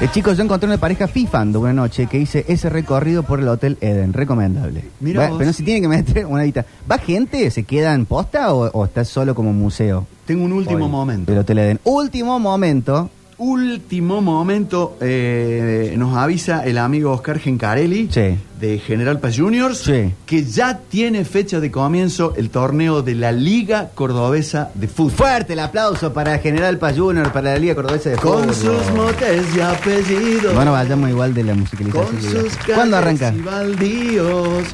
Eh, 0.00 0.06
chicos, 0.12 0.36
yo 0.36 0.44
encontré 0.44 0.68
una 0.68 0.78
pareja 0.78 1.08
fifando 1.08 1.58
una 1.58 1.72
noche 1.72 2.06
que 2.06 2.18
hice 2.20 2.44
ese 2.46 2.68
recorrido 2.70 3.24
por 3.24 3.40
el 3.40 3.48
Hotel 3.48 3.76
Eden. 3.80 4.12
Recomendable. 4.12 4.84
Mira 5.00 5.22
Va- 5.22 5.28
vos. 5.30 5.38
pero 5.38 5.48
no 5.48 5.52
se 5.52 5.64
tiene 5.64 5.80
que 5.80 5.88
meter 5.88 6.24
una 6.26 6.44
edita. 6.44 6.64
¿Va 6.88 6.98
gente? 6.98 7.50
¿Se 7.50 7.64
queda 7.64 7.94
en 7.94 8.06
posta 8.06 8.54
o, 8.54 8.70
o 8.70 8.84
está 8.84 9.04
solo 9.04 9.34
como 9.34 9.52
museo? 9.52 10.06
Tengo 10.24 10.44
un 10.44 10.52
último 10.52 10.84
Hoy, 10.84 10.90
momento. 10.90 11.32
Del 11.32 11.40
Hotel 11.40 11.58
Eden. 11.58 11.80
Último 11.82 12.38
momento. 12.38 13.10
Último 13.38 14.20
momento, 14.20 14.96
eh, 15.00 15.94
nos 15.96 16.16
avisa 16.16 16.64
el 16.66 16.76
amigo 16.76 17.12
Oscar 17.12 17.38
Gencarelli 17.38 18.08
Sí. 18.10 18.36
de 18.60 18.78
General 18.80 19.20
Paz 19.20 19.38
Juniors 19.38 19.78
Sí. 19.78 20.12
que 20.26 20.44
ya 20.44 20.80
tiene 20.88 21.24
fecha 21.24 21.60
de 21.60 21.70
comienzo 21.70 22.34
el 22.36 22.50
torneo 22.50 23.00
de 23.02 23.14
la 23.14 23.30
Liga 23.30 23.90
Cordobesa 23.94 24.70
de 24.74 24.88
Fútbol. 24.88 25.12
Fuerte 25.12 25.52
el 25.52 25.60
aplauso 25.60 26.12
para 26.12 26.36
General 26.40 26.76
Paz 26.78 26.98
Junior, 26.98 27.30
para 27.32 27.52
la 27.52 27.58
Liga 27.60 27.76
Cordobesa 27.76 28.10
de 28.10 28.16
Fútbol. 28.16 28.46
Con 28.46 28.54
sus 28.54 28.90
motes 28.96 29.44
y 29.56 29.60
apellidos. 29.60 30.54
Bueno, 30.56 30.72
vayamos 30.72 31.08
igual 31.08 31.32
de 31.32 31.44
la 31.44 31.54
musicalización. 31.54 32.06
con 32.06 32.20
sus. 32.20 32.56
¿Cuándo 32.74 32.96
arranca? 32.96 33.32
y 33.32 33.40
baldíos, 33.40 34.64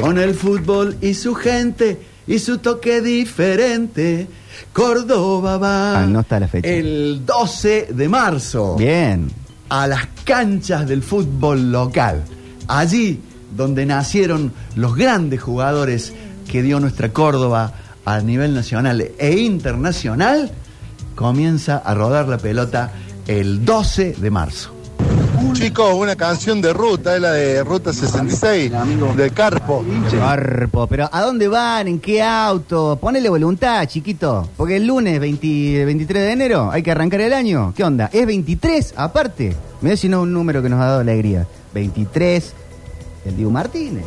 con 0.00 0.18
el 0.18 0.34
fútbol 0.34 0.96
y 1.02 1.14
su 1.14 1.34
gente 1.34 1.98
y 2.28 2.38
su 2.38 2.58
toque 2.58 3.00
diferente. 3.00 4.28
Córdoba 4.72 5.58
va 5.58 6.02
Ah, 6.02 6.06
no 6.06 6.20
está 6.20 6.40
la 6.40 6.48
fecha. 6.48 6.68
el 6.68 7.22
12 7.26 7.88
de 7.92 8.08
marzo 8.08 8.76
Bien. 8.76 9.30
a 9.68 9.86
las 9.86 10.06
canchas 10.24 10.86
del 10.86 11.02
fútbol 11.02 11.70
local. 11.72 12.22
Allí 12.68 13.20
donde 13.56 13.84
nacieron 13.86 14.52
los 14.76 14.94
grandes 14.96 15.40
jugadores 15.42 16.12
que 16.50 16.62
dio 16.62 16.80
nuestra 16.80 17.12
Córdoba 17.12 17.72
a 18.04 18.20
nivel 18.20 18.54
nacional 18.54 19.00
e 19.18 19.38
internacional, 19.38 20.50
comienza 21.14 21.76
a 21.78 21.94
rodar 21.94 22.28
la 22.28 22.38
pelota 22.38 22.92
el 23.26 23.64
12 23.64 24.14
de 24.18 24.30
marzo. 24.30 24.71
Chicos, 25.52 25.94
una 25.94 26.16
canción 26.16 26.60
de 26.62 26.72
ruta, 26.72 27.14
es 27.16 27.20
la 27.20 27.32
de 27.32 27.62
Ruta 27.62 27.92
66, 27.92 28.72
de 29.16 29.30
Carpo. 29.30 29.84
Carpo, 30.10 30.86
pero 30.86 31.08
¿a 31.12 31.20
dónde 31.22 31.46
van? 31.48 31.88
¿En 31.88 31.98
qué 32.00 32.22
auto? 32.22 32.96
Ponele 33.00 33.28
voluntad, 33.28 33.86
chiquito. 33.86 34.48
Porque 34.56 34.76
el 34.76 34.86
lunes 34.86 35.20
20 35.20 35.84
23 35.84 36.22
de 36.22 36.32
enero 36.32 36.70
hay 36.72 36.82
que 36.82 36.90
arrancar 36.90 37.20
el 37.20 37.32
año. 37.32 37.72
¿Qué 37.76 37.84
onda? 37.84 38.08
¿Es 38.12 38.24
23 38.26 38.94
aparte? 38.96 39.54
Mira 39.82 39.96
si 39.96 40.08
no 40.08 40.18
es 40.18 40.22
un 40.24 40.32
número 40.32 40.62
que 40.62 40.68
nos 40.68 40.80
ha 40.80 40.86
dado 40.86 41.00
alegría. 41.00 41.46
23, 41.74 42.52
el 43.26 43.36
Dibu 43.36 43.50
Martínez. 43.50 44.04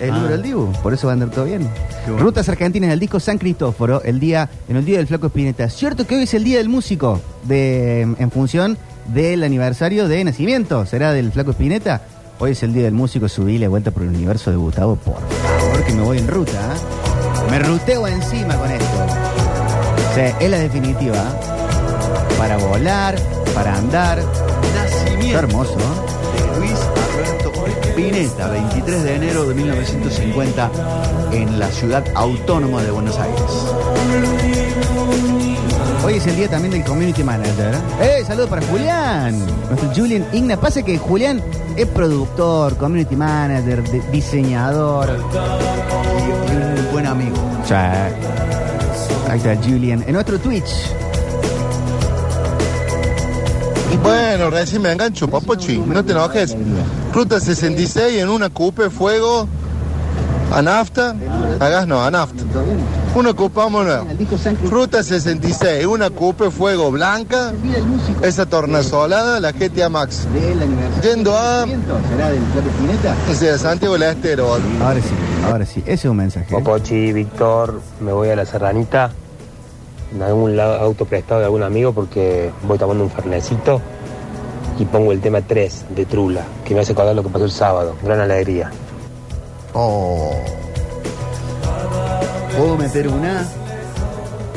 El 0.00 0.10
Ah. 0.10 0.14
número 0.14 0.32
del 0.32 0.42
Dibu, 0.42 0.72
por 0.82 0.94
eso 0.94 1.06
va 1.06 1.12
a 1.12 1.14
andar 1.14 1.30
todo 1.30 1.44
bien. 1.44 1.68
Bueno. 2.06 2.22
Rutas 2.22 2.48
Argentinas 2.48 2.90
del 2.90 3.00
disco 3.00 3.18
San 3.20 3.38
Cristóforo, 3.38 4.02
el 4.02 4.20
día, 4.20 4.48
en 4.68 4.76
el 4.76 4.84
día 4.84 4.98
del 4.98 5.06
Flaco 5.06 5.26
Espineta. 5.28 5.68
Cierto 5.70 6.06
que 6.06 6.16
hoy 6.16 6.22
es 6.24 6.34
el 6.34 6.44
día 6.44 6.58
del 6.58 6.68
músico, 6.68 7.20
de, 7.44 8.02
en 8.02 8.30
función 8.30 8.76
del 9.08 9.44
aniversario 9.44 10.08
de 10.08 10.24
nacimiento. 10.24 10.84
¿Será 10.86 11.12
del 11.12 11.32
Flaco 11.32 11.50
Espineta? 11.52 12.02
Hoy 12.38 12.52
es 12.52 12.62
el 12.62 12.72
día 12.74 12.84
del 12.84 12.92
músico, 12.94 13.28
subí 13.28 13.58
la 13.58 13.68
vuelta 13.68 13.90
por 13.90 14.02
el 14.02 14.10
universo 14.10 14.50
de 14.50 14.56
Gustavo, 14.56 14.96
por 14.96 15.14
favor, 15.20 15.84
que 15.84 15.92
me 15.94 16.02
voy 16.02 16.18
en 16.18 16.28
ruta. 16.28 16.52
¿eh? 16.52 17.50
Me 17.50 17.58
ruteo 17.60 18.06
encima 18.06 18.56
con 18.56 18.70
esto. 18.70 19.06
Es 20.40 20.50
la 20.50 20.58
definitiva. 20.58 21.16
¿eh? 21.16 22.34
Para 22.38 22.58
volar, 22.58 23.16
para 23.54 23.76
andar. 23.76 24.18
Nacimiento 24.74 25.26
Está 25.26 25.38
hermoso, 25.38 25.78
¿eh? 25.78 26.52
de 26.52 26.60
Luis 26.60 26.78
Spinetta, 27.96 28.48
23 28.48 29.04
de 29.04 29.14
enero 29.16 29.46
de 29.46 29.54
1950, 29.54 30.70
en 31.32 31.58
la 31.58 31.66
ciudad 31.70 32.04
autónoma 32.14 32.82
de 32.82 32.90
Buenos 32.90 33.16
Aires. 33.18 33.40
Hoy 36.04 36.14
es 36.16 36.26
el 36.26 36.36
día 36.36 36.46
también 36.50 36.72
del 36.72 36.84
community 36.84 37.24
manager. 37.24 37.74
¡Eh! 38.02 38.22
Saludos 38.26 38.50
para 38.50 38.66
Julián. 38.66 39.38
Nuestro 39.70 39.94
Julian 39.96 40.26
Igna. 40.34 40.58
Pasa 40.60 40.82
que 40.82 40.98
Julián 40.98 41.42
es 41.74 41.86
productor, 41.86 42.76
community 42.76 43.16
manager, 43.16 43.82
de- 43.88 44.02
diseñador. 44.12 45.18
Y, 45.18 46.80
un 46.86 46.92
buen 46.92 47.06
amigo. 47.06 47.36
O 47.64 47.66
sea, 47.66 48.10
ahí 49.30 49.38
está 49.38 49.56
Julian. 49.56 50.04
En 50.06 50.12
nuestro 50.12 50.38
Twitch. 50.38 50.92
Bueno, 54.02 54.50
recién 54.50 54.82
me 54.82 54.92
engancho, 54.92 55.26
papochi, 55.28 55.78
no 55.78 56.04
te 56.04 56.12
enojes. 56.12 56.54
Ruta 57.16 57.40
66 57.40 58.20
en 58.20 58.28
una 58.28 58.50
coupe 58.50 58.90
fuego 58.90 59.48
a 60.52 60.60
nafta, 60.60 61.16
a 61.58 61.68
gas 61.70 61.86
no, 61.86 62.04
a 62.04 62.10
nafta. 62.10 62.44
Una 63.14 63.32
coupe, 63.32 63.56
vámonos. 63.58 64.04
Ruta 64.68 65.02
66, 65.02 65.86
una 65.86 66.10
coupe 66.10 66.50
fuego 66.50 66.90
blanca, 66.90 67.54
esa 68.20 68.44
tornasolada, 68.44 69.40
la 69.40 69.52
GTA 69.52 69.88
Max. 69.88 70.28
Yendo 71.02 71.34
a, 71.34 71.64
Santiago 73.56 73.94
del 73.94 74.02
Estero. 74.02 74.52
Ahora 74.82 75.00
sí, 75.00 75.14
ahora 75.50 75.64
sí. 75.64 75.80
Ese 75.86 75.94
es 75.94 76.04
un 76.04 76.18
mensaje. 76.18 76.50
Popochi, 76.50 77.14
Víctor, 77.14 77.80
me 78.00 78.12
voy 78.12 78.28
a 78.28 78.36
la 78.36 78.44
serranita, 78.44 79.10
en 80.14 80.20
algún 80.20 80.54
lado, 80.54 80.74
auto 80.80 81.06
prestado 81.06 81.40
de 81.40 81.46
algún 81.46 81.62
amigo 81.62 81.94
porque 81.94 82.50
voy 82.64 82.76
tomando 82.76 83.04
un 83.04 83.10
fernecito 83.10 83.80
y 84.78 84.84
pongo 84.84 85.12
el 85.12 85.20
tema 85.20 85.40
3 85.40 85.84
de 85.94 86.04
Trula, 86.06 86.44
que 86.64 86.74
me 86.74 86.80
hace 86.80 86.92
acordar 86.92 87.14
lo 87.14 87.22
que 87.22 87.28
pasó 87.30 87.44
el 87.44 87.50
sábado. 87.50 87.96
Gran 88.02 88.20
alegría. 88.20 88.70
Oh. 89.72 90.32
¿Puedo 92.56 92.76
meter 92.76 93.08
una? 93.08 93.46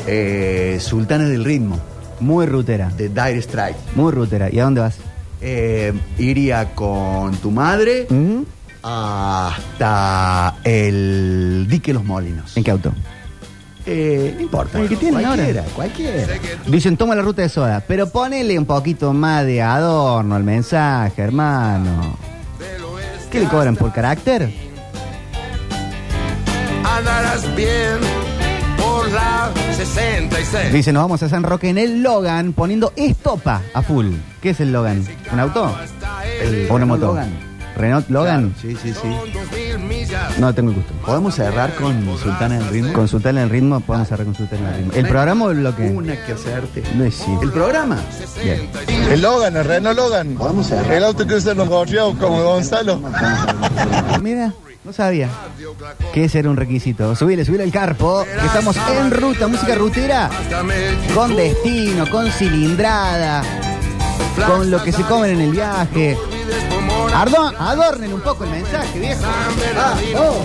Eh, 0.06 0.78
Sultanes 0.80 1.28
del 1.28 1.44
Ritmo, 1.44 1.78
Muy 2.20 2.46
rutera. 2.46 2.88
de 2.96 3.08
Dire 3.08 3.38
Strike. 3.38 3.76
Muy 3.94 4.12
rutera. 4.12 4.48
¿Y 4.50 4.58
a 4.58 4.64
dónde 4.64 4.80
vas? 4.80 4.96
Eh, 5.42 5.92
iría 6.18 6.74
con 6.74 7.34
tu 7.36 7.50
madre 7.50 8.06
¿Mm? 8.10 8.42
hasta 8.82 10.56
el 10.64 11.66
Dique 11.68 11.92
Los 11.94 12.04
Molinos. 12.04 12.56
¿En 12.56 12.64
qué 12.64 12.70
auto? 12.70 12.92
Eh, 13.92 14.34
no 14.36 14.42
importa. 14.42 14.80
El 14.80 14.88
que 14.88 14.94
tienen 14.94 15.24
ahora. 15.26 15.42
cualquiera, 15.42 15.64
cualquiera. 15.74 16.34
Dicen, 16.68 16.96
toma 16.96 17.16
la 17.16 17.22
ruta 17.22 17.42
de 17.42 17.48
soda, 17.48 17.82
pero 17.88 18.08
ponele 18.08 18.56
un 18.56 18.64
poquito 18.64 19.12
más 19.12 19.44
de 19.44 19.60
adorno 19.62 20.36
al 20.36 20.44
mensaje, 20.44 21.20
hermano. 21.20 22.16
¿Qué 23.32 23.40
le 23.40 23.46
cobran 23.48 23.74
por 23.74 23.92
carácter? 23.92 24.48
Andarás 26.84 27.56
bien 27.56 27.98
por 28.78 29.10
la 29.10 29.50
66. 29.76 30.72
Dice, 30.72 30.92
nos 30.92 31.02
vamos 31.02 31.22
a 31.24 31.28
San 31.28 31.42
Roque 31.42 31.68
en 31.68 31.78
el 31.78 32.00
Logan 32.02 32.52
poniendo 32.52 32.92
estopa 32.94 33.60
a 33.74 33.82
full. 33.82 34.06
¿Qué 34.40 34.50
es 34.50 34.60
el 34.60 34.72
Logan? 34.72 35.04
¿Un 35.32 35.40
auto? 35.40 35.74
El 36.40 36.68
¿O 36.70 36.74
una 36.74 36.84
Renault 36.84 36.86
moto? 36.86 37.06
Logan. 37.06 37.30
¿Renault 37.76 38.08
Logan? 38.08 38.54
Claro, 38.60 38.76
sí, 38.80 38.92
sí, 38.92 38.94
sí. 39.00 39.08
No 40.38 40.54
tengo 40.54 40.70
el 40.70 40.76
gusto. 40.76 40.92
¿Podemos 41.04 41.34
cerrar 41.34 41.74
con 41.74 42.18
Sultanes 42.18 42.60
del 42.60 42.68
Ritmo? 42.68 42.92
Consultar 42.92 43.32
en 43.32 43.38
el 43.42 43.50
ritmo, 43.50 43.80
podemos 43.80 44.08
cerrar 44.08 44.24
consultar 44.26 44.58
en 44.58 44.66
el 44.66 44.74
ritmo. 44.74 44.92
¿El 44.94 45.08
programa 45.08 45.44
o 45.46 45.52
lo 45.52 45.76
que? 45.76 45.88
Una 45.88 46.24
que 46.24 46.32
hacerte. 46.32 46.82
No 46.94 47.04
es 47.04 47.14
sí. 47.14 47.30
¿El 47.42 47.50
programa? 47.50 47.98
Bien. 48.42 48.68
El 49.10 49.20
Logan, 49.20 49.56
el 49.56 49.64
Renault 49.64 49.96
Logan. 49.96 50.36
Vamos 50.38 50.70
a 50.72 50.96
El 50.96 51.04
auto 51.04 51.26
que 51.26 51.34
usan 51.34 51.56
los 51.56 51.68
gorrios 51.68 52.14
como 52.16 52.42
Gonzalo. 52.42 53.00
Mira, 54.20 54.52
no 54.84 54.92
sabía 54.92 55.28
que 56.12 56.24
ese 56.24 56.38
era 56.38 56.50
un 56.50 56.56
requisito. 56.56 57.14
Subile, 57.14 57.44
subile 57.44 57.64
el 57.64 57.72
carpo. 57.72 58.24
que 58.24 58.46
Estamos 58.46 58.76
en 58.76 59.10
ruta, 59.10 59.46
música 59.46 59.74
rutera. 59.74 60.30
Con 61.14 61.36
destino, 61.36 62.08
con 62.08 62.30
cilindrada, 62.30 63.42
con 64.46 64.70
lo 64.70 64.82
que 64.82 64.92
se 64.92 65.02
comen 65.02 65.32
en 65.32 65.40
el 65.40 65.50
viaje. 65.50 66.16
Adornen 67.08 68.12
un 68.12 68.20
poco 68.20 68.44
el 68.44 68.50
mensaje, 68.50 68.98
viejo. 68.98 69.22
Ah, 69.76 69.94
oh. 70.16 70.44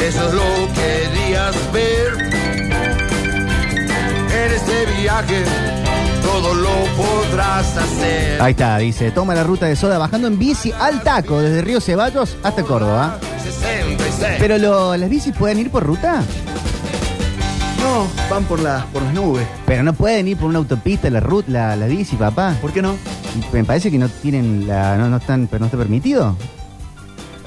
Eso 0.00 0.28
es 0.28 0.34
lo 0.34 0.42
que 0.74 1.08
querías 1.12 1.72
ver. 1.72 2.32
En 4.34 4.52
este 4.52 4.86
viaje 5.00 5.44
todo 6.22 6.54
lo 6.54 6.70
podrás 6.96 7.76
hacer. 7.76 8.40
Ahí 8.42 8.52
está, 8.52 8.78
dice, 8.78 9.10
toma 9.10 9.34
la 9.34 9.44
ruta 9.44 9.66
de 9.66 9.76
soda 9.76 9.98
bajando 9.98 10.28
en 10.28 10.38
bici 10.38 10.72
al 10.78 11.02
taco 11.02 11.40
desde 11.40 11.62
Río 11.62 11.80
Ceballos 11.80 12.36
hasta 12.42 12.62
Córdoba. 12.62 13.18
66. 13.42 14.36
Pero 14.38 14.58
lo- 14.58 14.96
las 14.96 15.08
bicis 15.10 15.34
pueden 15.36 15.58
ir 15.58 15.70
por 15.70 15.84
ruta, 15.84 16.22
No, 17.82 18.06
van 18.30 18.44
por, 18.44 18.60
la, 18.60 18.86
por 18.92 19.02
las 19.02 19.12
nubes. 19.12 19.46
pero 19.66 19.82
no 19.82 19.92
pueden 19.92 20.28
ir 20.28 20.36
por 20.36 20.48
una 20.48 20.58
autopista 20.58 21.10
la 21.10 21.20
ruta, 21.20 21.50
la, 21.50 21.76
la 21.76 21.86
bici, 21.86 22.16
papá. 22.16 22.56
¿Por 22.60 22.72
qué 22.72 22.80
no? 22.80 22.94
Me 23.52 23.64
parece 23.64 23.90
que 23.90 23.98
no 23.98 24.08
tienen 24.08 24.68
la, 24.68 24.96
no, 24.96 25.08
no 25.08 25.16
están, 25.16 25.48
pero 25.50 25.60
no 25.60 25.66
está 25.66 25.78
permitido. 25.78 26.36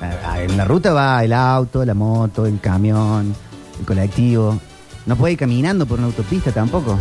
Ah, 0.01 0.11
ah, 0.25 0.41
En 0.41 0.57
la 0.57 0.65
ruta 0.65 0.93
va 0.93 1.23
el 1.23 1.31
auto, 1.33 1.85
la 1.85 1.93
moto, 1.93 2.45
el 2.45 2.59
camión, 2.59 3.33
el 3.79 3.85
colectivo. 3.85 4.59
No 5.05 5.15
puede 5.15 5.33
ir 5.33 5.39
caminando 5.39 5.85
por 5.85 5.99
una 5.99 6.07
autopista 6.07 6.51
tampoco. 6.51 6.97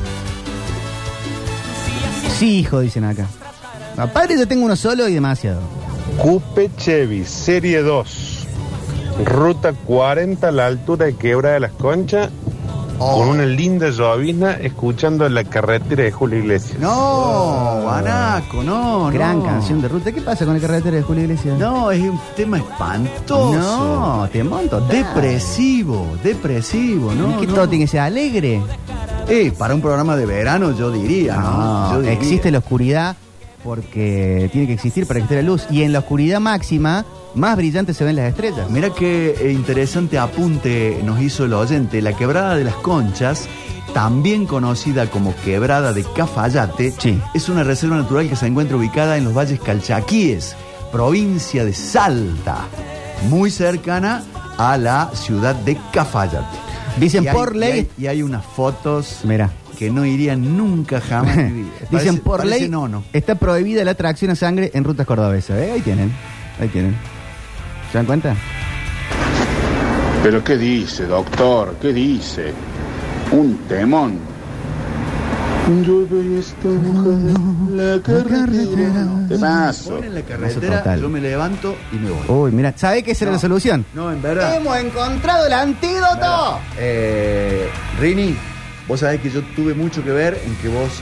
Sí, 2.38 2.58
hijo, 2.60 2.80
dicen 2.80 3.04
acá. 3.04 3.26
Padre, 4.12 4.38
yo 4.38 4.46
tengo 4.46 4.64
uno 4.64 4.76
solo 4.76 5.08
y 5.08 5.14
demasiado. 5.14 5.60
Coupe 6.20 6.70
Chevy, 6.76 7.24
serie 7.24 7.82
2. 7.82 8.46
Ruta 9.24 9.72
40 9.72 10.48
a 10.48 10.52
la 10.52 10.66
altura 10.66 11.06
de 11.06 11.14
Quebra 11.16 11.52
de 11.52 11.60
las 11.60 11.72
Conchas. 11.72 12.30
Con 12.98 13.28
una 13.28 13.44
linda 13.44 13.90
llovizna 13.90 14.52
escuchando 14.52 15.28
la 15.28 15.44
carretera 15.44 16.04
de 16.04 16.12
Julio 16.12 16.38
Iglesias. 16.38 16.78
No, 16.80 17.80
Guanaco, 17.82 18.62
no, 18.62 19.10
Gran 19.12 19.38
no. 19.40 19.44
canción 19.44 19.82
de 19.82 19.88
ruta. 19.88 20.12
¿Qué 20.12 20.20
pasa 20.22 20.44
con 20.44 20.54
la 20.54 20.60
carretera 20.60 20.96
de 20.96 21.02
Julio 21.02 21.24
Iglesias? 21.24 21.58
No, 21.58 21.90
es 21.90 22.00
un 22.02 22.18
tema 22.36 22.58
espantoso. 22.58 23.54
No, 23.54 24.28
te 24.32 24.42
monto. 24.44 24.80
Depresivo, 24.82 26.06
depresivo, 26.22 27.12
¿no? 27.12 27.40
¿Qué 27.40 27.46
no. 27.46 27.54
todo 27.54 27.68
tiene 27.68 27.84
que 27.84 27.90
ser 27.90 28.00
alegre? 28.00 28.62
Eh, 29.28 29.52
para 29.56 29.74
un 29.74 29.80
programa 29.80 30.16
de 30.16 30.26
verano 30.26 30.72
yo 30.76 30.90
diría, 30.90 31.36
¿no? 31.36 31.50
No, 31.58 31.92
Yo 31.94 31.98
diría. 32.00 32.12
existe 32.12 32.50
la 32.50 32.58
oscuridad 32.58 33.16
porque 33.64 34.48
tiene 34.52 34.66
que 34.66 34.74
existir 34.74 35.06
para 35.06 35.18
que 35.20 35.24
esté 35.24 35.36
la 35.36 35.42
luz. 35.42 35.66
Y 35.70 35.82
en 35.82 35.92
la 35.92 36.00
oscuridad 36.00 36.40
máxima, 36.40 37.04
más 37.34 37.56
brillantes 37.56 37.96
se 37.96 38.04
ven 38.04 38.16
las 38.16 38.28
estrellas. 38.30 38.70
Mira 38.70 38.90
qué 38.90 39.34
eh, 39.40 39.52
interesante 39.52 40.18
apunte 40.18 41.00
nos 41.04 41.20
hizo 41.20 41.44
el 41.44 41.52
oyente. 41.54 42.00
La 42.02 42.12
quebrada 42.16 42.56
de 42.56 42.64
las 42.64 42.74
conchas, 42.76 43.48
también 43.92 44.46
conocida 44.46 45.10
como 45.10 45.34
quebrada 45.44 45.92
de 45.92 46.04
Cafayate, 46.16 46.92
Sí. 46.98 47.20
es 47.34 47.48
una 47.48 47.62
reserva 47.64 47.96
natural 47.96 48.28
que 48.28 48.36
se 48.36 48.46
encuentra 48.46 48.76
ubicada 48.76 49.16
en 49.16 49.24
los 49.24 49.34
valles 49.34 49.60
calchaquíes, 49.60 50.56
provincia 50.92 51.64
de 51.64 51.72
Salta, 51.72 52.66
muy 53.28 53.50
cercana 53.50 54.22
a 54.58 54.76
la 54.76 55.10
ciudad 55.14 55.54
de 55.54 55.76
Cafayate. 55.92 56.46
Dicen 56.98 57.24
Y 57.24 57.28
hay- 57.28 57.34
por 57.34 57.56
y 57.56 57.58
ley. 57.58 57.72
hay- 57.72 57.88
Y 57.98 58.06
hay, 58.06 58.22
unas 58.22 58.44
fotos 58.44 59.20
Mira. 59.24 59.50
que 59.78 59.90
no 59.90 60.04
irían 60.04 60.56
nunca 60.56 61.00
jamás. 61.00 61.36
Dicen 61.90 61.90
Parece- 61.90 62.12
por 62.20 62.38
parece 62.38 62.60
ley 62.60 62.68
no, 62.68 62.86
no. 62.86 63.02
está 63.12 63.34
prohibida 63.34 63.82
la 63.84 63.94
tracción 63.94 64.30
a 64.30 64.36
sangre 64.36 64.70
en 64.74 64.84
rutas 64.84 65.04
cordobesas. 65.06 65.58
¿eh? 65.58 65.72
Ahí 65.72 65.80
tienen. 65.80 66.12
Ahí 66.60 66.68
tienen. 66.68 66.94
¿Se 67.94 67.98
dan 67.98 68.06
cuenta? 68.06 68.34
Pero 70.24 70.42
¿qué 70.42 70.56
dice, 70.58 71.06
doctor? 71.06 71.76
¿Qué 71.80 71.92
dice? 71.92 72.52
Un 73.30 73.56
temón. 73.68 74.18
Llueve 75.86 76.24
y 76.24 76.38
está 76.40 76.66
mojada 76.70 77.38
la 77.70 78.02
carretera. 78.02 79.06
Temazo. 79.28 79.90
Pon 79.94 80.04
en 80.06 80.14
la 80.16 80.22
carretera, 80.22 80.78
total. 80.78 81.00
yo 81.02 81.08
me 81.08 81.20
levanto 81.20 81.76
y 81.92 81.96
me 81.98 82.10
voy. 82.10 82.26
Uy, 82.46 82.50
mira, 82.50 82.74
¿sabe 82.76 83.04
qué 83.04 83.14
será 83.14 83.30
No. 83.30 83.36
la 83.36 83.40
solución? 83.40 83.86
No, 83.94 84.10
en 84.10 84.20
verdad. 84.20 84.56
¡Hemos 84.56 84.76
encontrado 84.76 85.46
el 85.46 85.52
antídoto! 85.52 86.58
Eh, 86.76 87.68
Rini, 88.00 88.34
vos 88.88 88.98
sabés 88.98 89.20
que 89.20 89.30
yo 89.30 89.40
tuve 89.54 89.72
mucho 89.72 90.02
que 90.02 90.10
ver 90.10 90.36
en 90.44 90.56
que 90.56 90.66
vos 90.66 91.00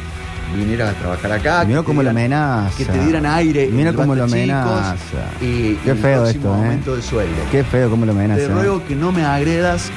vinieras 0.54 0.94
a 0.94 0.98
trabajar 0.98 1.32
acá. 1.32 1.64
Mira 1.64 1.82
cómo 1.82 2.02
lo 2.02 2.10
amenaza. 2.10 2.76
Que 2.76 2.84
te 2.84 2.98
dieran 3.04 3.26
aire. 3.26 3.68
Mira 3.72 3.92
cómo 3.92 4.14
lo 4.14 4.24
amenaza. 4.24 4.96
Y, 5.40 5.74
Qué 5.76 5.90
el 5.90 5.98
feo 5.98 6.26
esto, 6.26 6.48
¿eh? 6.48 6.58
aumento 6.58 6.96
de 6.96 7.02
sueldo. 7.02 7.36
Qué 7.50 7.64
feo 7.64 7.90
cómo 7.90 8.06
lo 8.06 8.12
amenaza. 8.12 8.40
Te 8.40 8.48
ruego 8.48 8.84
que 8.86 8.94
no 8.94 9.12
me 9.12 9.24
agredas 9.24 9.90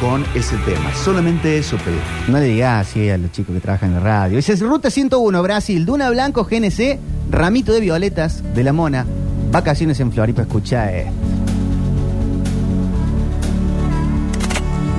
con 0.00 0.24
ese 0.34 0.56
tema. 0.58 0.92
Solamente 0.94 1.58
eso 1.58 1.76
pedí. 1.78 1.96
No 2.28 2.38
le 2.38 2.46
digas 2.46 2.88
así 2.88 3.08
a 3.08 3.18
los 3.18 3.32
chicos 3.32 3.54
que 3.54 3.60
trabajan 3.60 3.90
en 3.90 3.94
la 3.96 4.00
radio. 4.00 4.36
Dice, 4.36 4.54
Ruta 4.56 4.90
101, 4.90 5.42
Brasil, 5.42 5.86
Duna 5.86 6.10
Blanco, 6.10 6.44
GNC, 6.44 6.98
Ramito 7.30 7.72
de 7.72 7.80
Violetas, 7.80 8.42
de 8.54 8.64
la 8.64 8.72
Mona, 8.72 9.06
vacaciones 9.50 9.98
en 10.00 10.12
Floripa, 10.12 10.42
escucha 10.42 10.92
esto. 10.92 11.12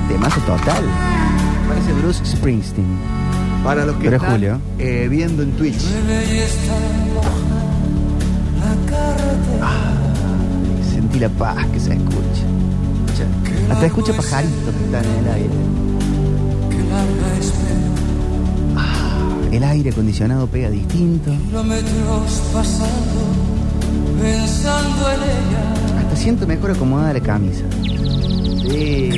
Temazo 0.08 0.40
total. 0.40 0.84
Parece 1.68 1.92
Bruce 1.92 2.24
Springsteen. 2.24 3.17
Para 3.64 3.84
los 3.84 3.96
que 3.96 4.04
Pero 4.04 4.16
están 4.16 4.30
Julio. 4.32 4.60
eh, 4.78 5.08
viendo 5.10 5.42
en 5.42 5.52
Twitch. 5.52 5.80
Sentí 10.90 11.18
la 11.18 11.28
paz 11.28 11.66
que 11.72 11.80
se 11.80 11.92
escucha. 11.92 12.18
Escucha. 13.12 13.72
Hasta 13.74 13.86
escucha 13.86 14.12
pajaritos 14.14 14.74
que 14.74 14.84
están 14.84 15.04
en 15.04 15.26
el 15.26 15.32
aire. 15.34 15.50
Ah, 18.76 19.28
el 19.52 19.64
aire 19.64 19.90
acondicionado 19.90 20.46
pega 20.46 20.70
distinto. 20.70 21.32
Hasta 25.98 26.16
siento 26.16 26.46
mejor 26.46 26.70
acomodada 26.72 27.12
la 27.12 27.20
camisa. 27.20 27.64
Sí. 28.70 29.10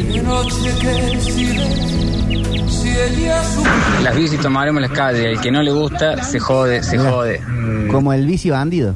Las 4.03 4.17
bici 4.17 4.37
tomaremos 4.39 4.81
las 4.81 4.91
calles. 4.91 5.25
El 5.25 5.41
que 5.41 5.50
no 5.50 5.62
le 5.62 5.73
gusta, 5.73 6.23
se 6.23 6.39
jode, 6.39 6.83
se 6.83 6.99
Mira, 6.99 7.11
jode. 7.11 7.41
Como 7.91 8.12
el 8.12 8.27
bici 8.27 8.50
bandido. 8.50 8.95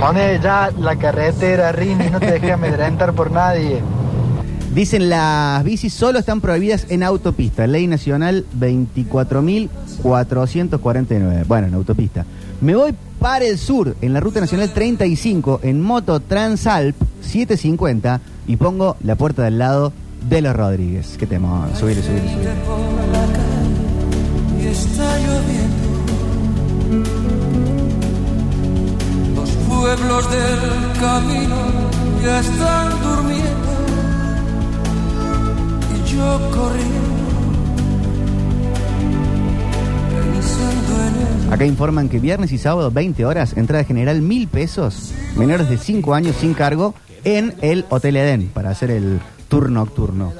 Pone 0.00 0.40
ya 0.42 0.72
la 0.78 0.96
carretera, 0.96 1.70
Rini, 1.72 2.10
no 2.10 2.20
te 2.20 2.32
dejes 2.32 2.52
amedrentar 2.52 3.14
por 3.14 3.30
nadie. 3.30 3.80
Dicen 4.74 5.08
las 5.08 5.64
bicis 5.64 5.94
solo 5.94 6.18
están 6.18 6.42
prohibidas 6.42 6.86
en 6.90 7.02
autopista. 7.02 7.66
Ley 7.66 7.86
Nacional 7.86 8.44
24.449. 8.58 11.46
Bueno, 11.46 11.68
en 11.68 11.74
autopista. 11.74 12.26
Me 12.60 12.74
voy 12.74 12.94
para 13.18 13.46
el 13.46 13.58
sur, 13.58 13.96
en 14.00 14.12
la 14.12 14.20
Ruta 14.20 14.40
Nacional 14.40 14.72
35, 14.72 15.60
en 15.62 15.80
moto 15.80 16.20
Transalp 16.20 16.94
750 17.22 18.20
y 18.46 18.56
pongo 18.56 18.96
la 19.02 19.16
puerta 19.16 19.42
del 19.42 19.58
lado 19.58 19.92
de 20.28 20.40
los 20.42 20.56
Rodríguez. 20.56 21.16
Qué 21.18 21.26
subile. 21.26 22.00
y 24.60 24.66
está 24.66 25.18
lloviendo. 25.18 25.86
Los 29.36 29.50
pueblos 29.50 30.30
del 30.30 31.00
camino 31.00 31.56
ya 32.24 32.40
están 32.40 33.02
durmiendo 33.02 33.72
y 35.94 36.10
yo 36.10 36.50
corriendo. 36.50 37.06
Acá 41.50 41.64
informan 41.64 42.08
que 42.08 42.18
viernes 42.18 42.50
y 42.52 42.58
sábado, 42.58 42.90
20 42.90 43.24
horas, 43.24 43.56
entrada 43.56 43.84
general 43.84 44.20
mil 44.20 44.48
pesos, 44.48 45.12
menores 45.36 45.68
de 45.68 45.78
5 45.78 46.14
años 46.14 46.34
sin 46.40 46.54
cargo, 46.54 46.94
en 47.24 47.54
el 47.60 47.84
Hotel 47.88 48.16
Edén 48.16 48.48
para 48.48 48.70
hacer 48.70 48.90
el 48.90 49.20
tour 49.48 49.70
nocturno. 49.70 50.32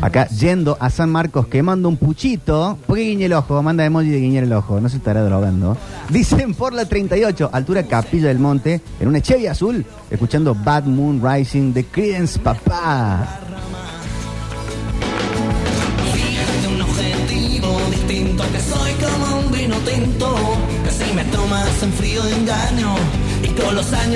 Acá 0.00 0.28
yendo 0.28 0.76
a 0.80 0.90
San 0.90 1.10
Marcos 1.10 1.46
quemando 1.46 1.88
un 1.88 1.96
puchito. 1.96 2.78
¿Por 2.86 2.96
qué 2.96 3.04
guiñe 3.04 3.26
el 3.26 3.32
ojo? 3.32 3.62
Manda 3.62 3.84
emoji 3.84 4.10
de 4.10 4.20
guiñar 4.20 4.44
el 4.44 4.52
ojo. 4.52 4.80
No 4.80 4.88
se 4.88 4.98
estará 4.98 5.22
drogando. 5.22 5.76
Dicen 6.10 6.54
por 6.54 6.72
la 6.72 6.84
38, 6.84 7.50
altura 7.52 7.84
Capilla 7.84 8.28
del 8.28 8.38
Monte, 8.38 8.80
en 9.00 9.08
una 9.08 9.20
Chevy 9.20 9.46
azul, 9.46 9.84
escuchando 10.10 10.54
Bad 10.54 10.84
Moon 10.84 11.20
Rising 11.22 11.72
de 11.72 11.84
Creedence 11.84 12.38
Papá. 12.38 13.40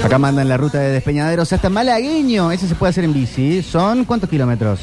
Acá 0.05 0.19
mandan 0.19 0.49
la 0.49 0.57
ruta 0.57 0.79
de 0.79 0.91
Despeñaderos 0.91 1.53
hasta 1.53 1.69
Malagueño. 1.69 2.51
Ese 2.53 2.67
se 2.69 2.75
puede 2.75 2.91
hacer 2.91 3.05
en 3.05 3.13
bici. 3.13 3.63
¿Son 3.63 4.05
cuántos 4.05 4.29
kilómetros? 4.31 4.81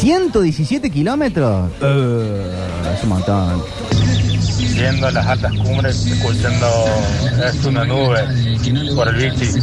117 0.00 0.90
kilómetros. 0.90 1.70
Eh, 1.80 2.52
es 2.96 3.02
un 3.02 3.08
montón. 3.08 3.62
Yendo 4.74 5.06
a 5.06 5.10
las 5.10 5.26
altas 5.26 5.52
cumbres, 5.54 6.06
escuchando 6.06 6.66
Es 7.46 7.64
una 7.64 7.84
nube 7.84 8.20
por 8.94 9.08
el 9.08 9.30
bici. 9.30 9.60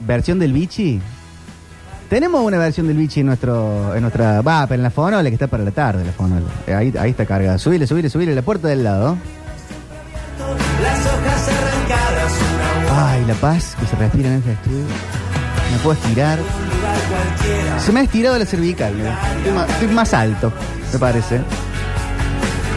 ¿Versión 0.00 0.38
del 0.38 0.52
bichi? 0.52 1.00
Tenemos 2.08 2.42
una 2.44 2.58
versión 2.58 2.88
del 2.88 2.96
bichi 2.96 3.20
en 3.20 3.26
nuestro, 3.26 3.94
en 3.94 4.00
nuestra. 4.02 4.40
Va, 4.42 4.66
pero 4.66 4.76
en 4.80 4.82
la 4.82 4.90
fonola 4.90 5.22
que 5.28 5.34
está 5.34 5.46
para 5.46 5.62
la 5.62 5.70
tarde, 5.70 6.04
la 6.04 6.12
fonola. 6.12 6.46
Eh, 6.66 6.74
Ahí, 6.74 6.92
ahí 6.98 7.10
está 7.10 7.26
cargada. 7.26 7.58
Subile, 7.58 7.86
subile, 7.86 8.08
subile 8.10 8.34
la 8.34 8.42
puerta 8.42 8.66
del 8.68 8.82
lado. 8.82 9.16
La 13.30 13.36
paz 13.36 13.76
que 13.78 13.86
se 13.86 13.94
respira 13.94 14.28
en 14.28 14.38
este 14.38 14.52
estudio. 14.52 14.84
Me 15.70 15.78
puedo 15.84 15.92
estirar. 15.92 16.38
Se 17.78 17.92
me 17.92 18.00
ha 18.00 18.02
estirado 18.02 18.36
la 18.36 18.44
cervical, 18.44 18.92
mira. 18.94 19.16
Estoy 19.36 19.52
más, 19.52 19.70
estoy 19.70 19.88
más 19.88 20.14
alto, 20.14 20.52
me 20.92 20.98
parece. 20.98 21.40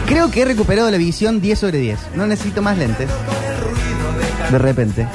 Creo 0.06 0.30
que 0.30 0.42
he 0.42 0.44
recuperado 0.44 0.90
la 0.92 0.96
visión 0.96 1.40
10 1.40 1.58
sobre 1.58 1.78
10. 1.78 1.98
No 2.14 2.28
necesito 2.28 2.62
más 2.62 2.78
lentes. 2.78 3.10
De 4.52 4.58
repente. 4.58 5.08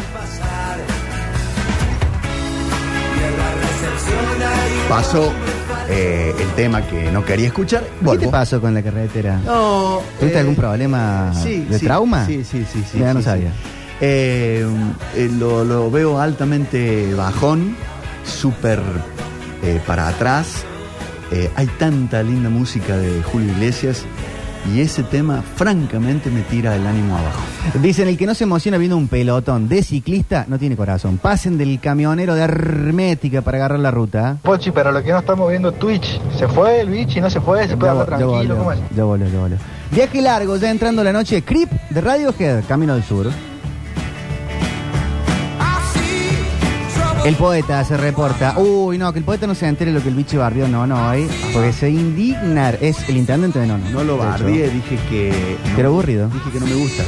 Pasó 4.89 5.31
eh, 5.87 6.33
el 6.37 6.49
tema 6.55 6.81
que 6.81 7.11
no 7.11 7.23
quería 7.23 7.47
escuchar. 7.47 7.83
¿Qué 8.03 8.17
te 8.17 8.27
pasó 8.27 8.59
con 8.59 8.73
la 8.73 8.81
carretera? 8.81 9.39
No. 9.45 10.01
¿Tuviste 10.19 10.37
eh, 10.37 10.41
algún 10.41 10.55
problema 10.55 11.31
sí, 11.33 11.65
de 11.69 11.79
sí, 11.79 11.85
trauma? 11.85 12.25
Sí, 12.25 12.43
sí, 12.43 12.65
sí. 12.69 12.83
sí 12.91 12.99
Ya 12.99 13.13
no 13.13 13.19
sí, 13.19 13.25
sabía. 13.25 13.53
Eh, 14.01 14.65
eh, 15.15 15.29
lo, 15.37 15.63
lo 15.63 15.91
veo 15.91 16.19
altamente 16.19 17.13
bajón, 17.15 17.75
súper 18.25 18.81
eh, 19.63 19.81
para 19.85 20.07
atrás. 20.07 20.63
Eh, 21.31 21.49
hay 21.55 21.67
tanta 21.77 22.23
linda 22.23 22.49
música 22.49 22.97
de 22.97 23.21
Julio 23.23 23.51
Iglesias 23.51 24.03
y 24.73 24.81
ese 24.81 25.03
tema, 25.03 25.41
francamente, 25.55 26.29
me 26.29 26.41
tira 26.41 26.75
el 26.75 26.85
ánimo 26.85 27.15
abajo. 27.17 27.39
Dicen, 27.81 28.07
el 28.07 28.17
que 28.17 28.25
no 28.25 28.33
se 28.35 28.43
emociona 28.43 28.77
viendo 28.77 28.97
un 28.97 29.07
pelotón 29.07 29.69
de 29.69 29.83
ciclista 29.83 30.45
no 30.47 30.59
tiene 30.59 30.75
corazón. 30.75 31.17
Pasen 31.17 31.57
del 31.57 31.79
camionero 31.79 32.35
de 32.35 32.41
hermética 32.43 33.41
para 33.41 33.57
agarrar 33.57 33.79
la 33.79 33.91
ruta. 33.91 34.37
Pochi, 34.41 34.71
pero 34.71 34.91
lo 34.91 35.01
que 35.03 35.11
no 35.11 35.19
estamos 35.19 35.49
viendo 35.49 35.71
Twitch, 35.71 36.19
¿se 36.37 36.47
fue 36.47 36.81
el 36.81 36.89
bichi? 36.89 37.21
¿No 37.21 37.29
se 37.29 37.39
fue? 37.39 37.67
¿Se 37.67 37.77
puede 37.77 37.91
hablar 37.91 38.07
tranquilo? 38.07 38.33
volvió, 38.33 38.57
¿Cómo 38.57 38.71
es? 38.73 38.79
ya 38.95 39.03
volvió, 39.03 39.27
ya 39.29 39.39
volvió. 39.39 39.57
Viaje 39.91 40.21
largo, 40.21 40.57
ya 40.57 40.69
entrando 40.71 41.03
la 41.03 41.13
noche. 41.13 41.41
Creep 41.41 41.69
de 41.89 42.01
Radiohead, 42.01 42.63
Camino 42.67 42.95
del 42.95 43.03
Sur. 43.03 43.27
El 47.29 47.35
poeta 47.35 47.83
se 47.83 47.95
reporta. 47.95 48.57
Uy, 48.57 48.97
no, 48.97 49.13
que 49.13 49.19
el 49.19 49.23
poeta 49.23 49.45
no 49.45 49.53
se 49.53 49.67
entere 49.67 49.91
lo 49.93 50.01
que 50.01 50.09
el 50.09 50.15
bicho 50.15 50.39
bardeó. 50.39 50.67
No, 50.67 50.87
no, 50.87 51.13
¿eh? 51.13 51.27
porque 51.53 51.71
se 51.73 51.87
indignar. 51.91 52.79
Es 52.81 53.07
el 53.07 53.17
intendente 53.17 53.59
de 53.59 53.67
Nono. 53.67 53.87
No 53.91 54.03
lo 54.03 54.13
de 54.13 54.21
hecho. 54.21 54.29
bardeé, 54.31 54.69
dije 54.71 54.97
que. 55.11 55.57
no- 55.69 55.75
Pero 55.75 55.89
aburrido. 55.89 56.27
Dije 56.29 56.49
que 56.51 56.59
no 56.59 56.65
me 56.65 56.73
gusta. 56.73 57.03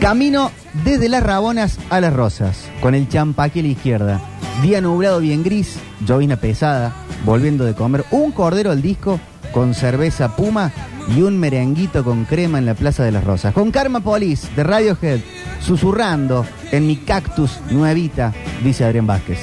Camino 0.00 0.50
desde 0.82 1.10
las 1.10 1.22
Rabonas 1.22 1.78
a 1.90 2.00
las 2.00 2.14
Rosas, 2.14 2.64
con 2.80 2.94
el 2.94 3.06
champaque 3.10 3.60
a 3.60 3.64
la 3.64 3.68
izquierda. 3.68 4.20
Día 4.62 4.80
nublado 4.80 5.20
bien 5.20 5.44
gris, 5.44 5.76
llovina 6.06 6.36
pesada, 6.36 6.94
volviendo 7.26 7.66
de 7.66 7.74
comer 7.74 8.02
un 8.12 8.32
cordero 8.32 8.70
al 8.70 8.80
disco 8.80 9.20
con 9.52 9.74
cerveza 9.74 10.36
puma 10.36 10.72
y 11.14 11.20
un 11.20 11.38
merenguito 11.38 12.02
con 12.02 12.24
crema 12.24 12.56
en 12.56 12.64
la 12.64 12.72
Plaza 12.72 13.04
de 13.04 13.12
las 13.12 13.24
Rosas. 13.24 13.52
Con 13.52 13.70
Karma 13.72 14.00
Police 14.00 14.48
de 14.56 14.62
Radiohead, 14.64 15.20
susurrando 15.60 16.46
en 16.72 16.86
mi 16.86 16.96
cactus 16.96 17.58
nuevita, 17.70 18.32
dice 18.64 18.82
Adrián 18.82 19.06
Vázquez. 19.06 19.38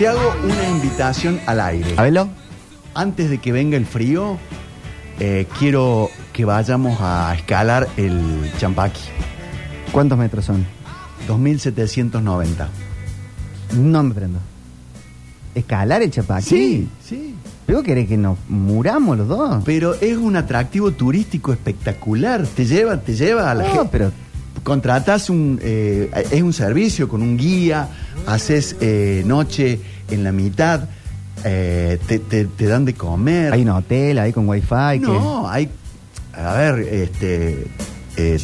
Te 0.00 0.08
hago 0.08 0.32
una 0.42 0.66
invitación 0.70 1.38
al 1.44 1.60
aire. 1.60 1.92
A 1.98 2.04
verlo. 2.04 2.30
Antes 2.94 3.28
de 3.28 3.36
que 3.36 3.52
venga 3.52 3.76
el 3.76 3.84
frío, 3.84 4.38
eh, 5.18 5.46
quiero 5.58 6.08
que 6.32 6.46
vayamos 6.46 6.98
a 7.02 7.34
escalar 7.36 7.86
el 7.98 8.50
Champaqui. 8.56 9.02
¿Cuántos 9.92 10.16
metros 10.16 10.46
son? 10.46 10.64
2790. 11.28 12.66
No 13.76 14.02
me 14.02 14.14
prendo. 14.14 14.38
¿Escalar 15.54 16.00
el 16.00 16.10
chapaquí? 16.10 16.46
Sí, 16.48 16.88
sí. 17.04 17.34
¿Pero 17.66 17.82
querés 17.82 18.08
que 18.08 18.16
nos 18.16 18.38
muramos 18.48 19.18
los 19.18 19.28
dos? 19.28 19.62
Pero 19.66 19.94
es 20.00 20.16
un 20.16 20.34
atractivo 20.36 20.92
turístico 20.92 21.52
espectacular. 21.52 22.46
Te 22.46 22.64
lleva, 22.64 22.96
te 23.02 23.14
lleva 23.14 23.50
a 23.50 23.54
la 23.54 23.64
No, 23.64 23.70
gente. 23.74 23.88
pero 23.92 24.12
Contratas 24.62 25.30
un. 25.30 25.58
eh, 25.62 26.10
es 26.30 26.42
un 26.42 26.52
servicio 26.52 27.08
con 27.08 27.22
un 27.22 27.36
guía, 27.36 27.88
haces 28.26 28.76
eh, 28.80 29.22
noche 29.26 29.80
en 30.10 30.22
la 30.24 30.32
mitad, 30.32 30.82
eh, 31.44 31.98
te, 32.06 32.18
te- 32.18 32.44
te 32.44 32.66
dan 32.66 32.84
de 32.84 32.94
comer. 32.94 33.52
hay 33.52 33.62
un 33.62 33.70
hotel 33.70 34.18
ahí 34.18 34.32
con 34.32 34.48
wifi. 34.48 34.98
No, 35.00 35.48
hay. 35.48 35.68
A 36.34 36.54
ver, 36.54 36.80
este. 36.80 37.66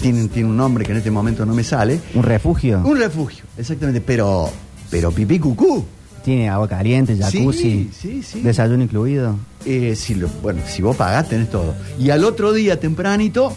tiene, 0.01 0.29
tiene 0.29 0.49
un 0.49 0.57
nombre 0.57 0.85
que 0.85 0.93
en 0.93 0.99
este 0.99 1.11
momento 1.11 1.45
no 1.45 1.55
me 1.55 1.63
sale. 1.65 2.01
un 2.15 2.23
refugio. 2.23 2.81
Un 2.85 2.99
refugio, 2.99 3.45
exactamente. 3.59 4.01
Pero. 4.01 4.51
Pero 4.91 5.11
pipí 5.11 5.39
cucú. 5.39 5.85
Tiene 6.25 6.49
agua 6.49 6.69
caliente, 6.69 7.17
jacuzzi. 7.17 7.61
Sí, 7.61 7.91
sí, 7.93 8.23
sí. 8.23 8.41
Desayuno 8.41 8.83
incluido. 8.83 9.37
Eh, 9.65 9.95
si 9.97 10.15
lo- 10.15 10.29
bueno, 10.43 10.61
si 10.67 10.81
vos 10.83 10.97
pagás, 10.97 11.29
tenés 11.29 11.51
todo. 11.51 11.75
Y 11.99 12.11
al 12.11 12.25
otro 12.25 12.53
día, 12.53 12.81
tempranito, 12.81 13.53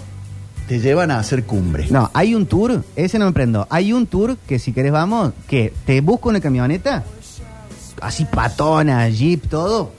te 0.70 0.80
llevan 0.80 1.10
a 1.10 1.18
hacer 1.18 1.46
cumbre. 1.46 1.88
No, 1.90 2.12
hay 2.14 2.36
un 2.36 2.46
tour, 2.46 2.84
ese 2.96 3.18
no 3.18 3.26
me 3.26 3.32
prendo. 3.32 3.66
Hay 3.72 3.92
un 3.92 4.06
tour 4.06 4.38
que 4.48 4.60
si 4.60 4.72
querés 4.72 4.92
vamos, 4.92 5.34
que 5.48 5.74
te 5.88 6.00
busco 6.00 6.30
una 6.30 6.42
camioneta, 6.42 7.04
así 8.04 8.26
patona, 8.26 9.10
jeep, 9.10 9.50
todo. 9.50 9.94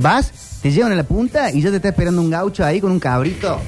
Vas, 0.00 0.32
te 0.60 0.72
llevan 0.72 0.90
a 0.90 0.96
la 0.96 1.04
punta 1.04 1.52
y 1.52 1.62
ya 1.62 1.70
te 1.70 1.76
está 1.76 1.90
esperando 1.90 2.20
un 2.20 2.30
gaucho 2.30 2.64
ahí 2.64 2.80
con 2.80 2.90
un 2.90 2.98
cabrito. 2.98 3.60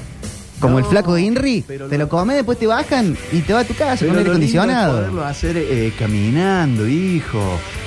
Como 0.59 0.79
el 0.79 0.85
flaco 0.85 1.13
de 1.13 1.21
Inri, 1.21 1.61
te 1.61 1.77
lo- 1.77 1.87
lo 1.87 2.09
comes, 2.09 2.35
después 2.35 2.57
te 2.57 2.67
bajan 2.67 3.17
y 3.31 3.39
te 3.39 3.53
vas 3.53 3.63
a 3.65 3.67
tu 3.67 3.73
casa 3.75 4.05
con 4.05 4.17
aire 4.17 4.29
acondicionado. 4.29 4.95
poderlo 4.97 5.23
hacer 5.25 5.57
eh, 5.57 5.93
caminando, 5.97 6.87
hijo, 6.87 7.39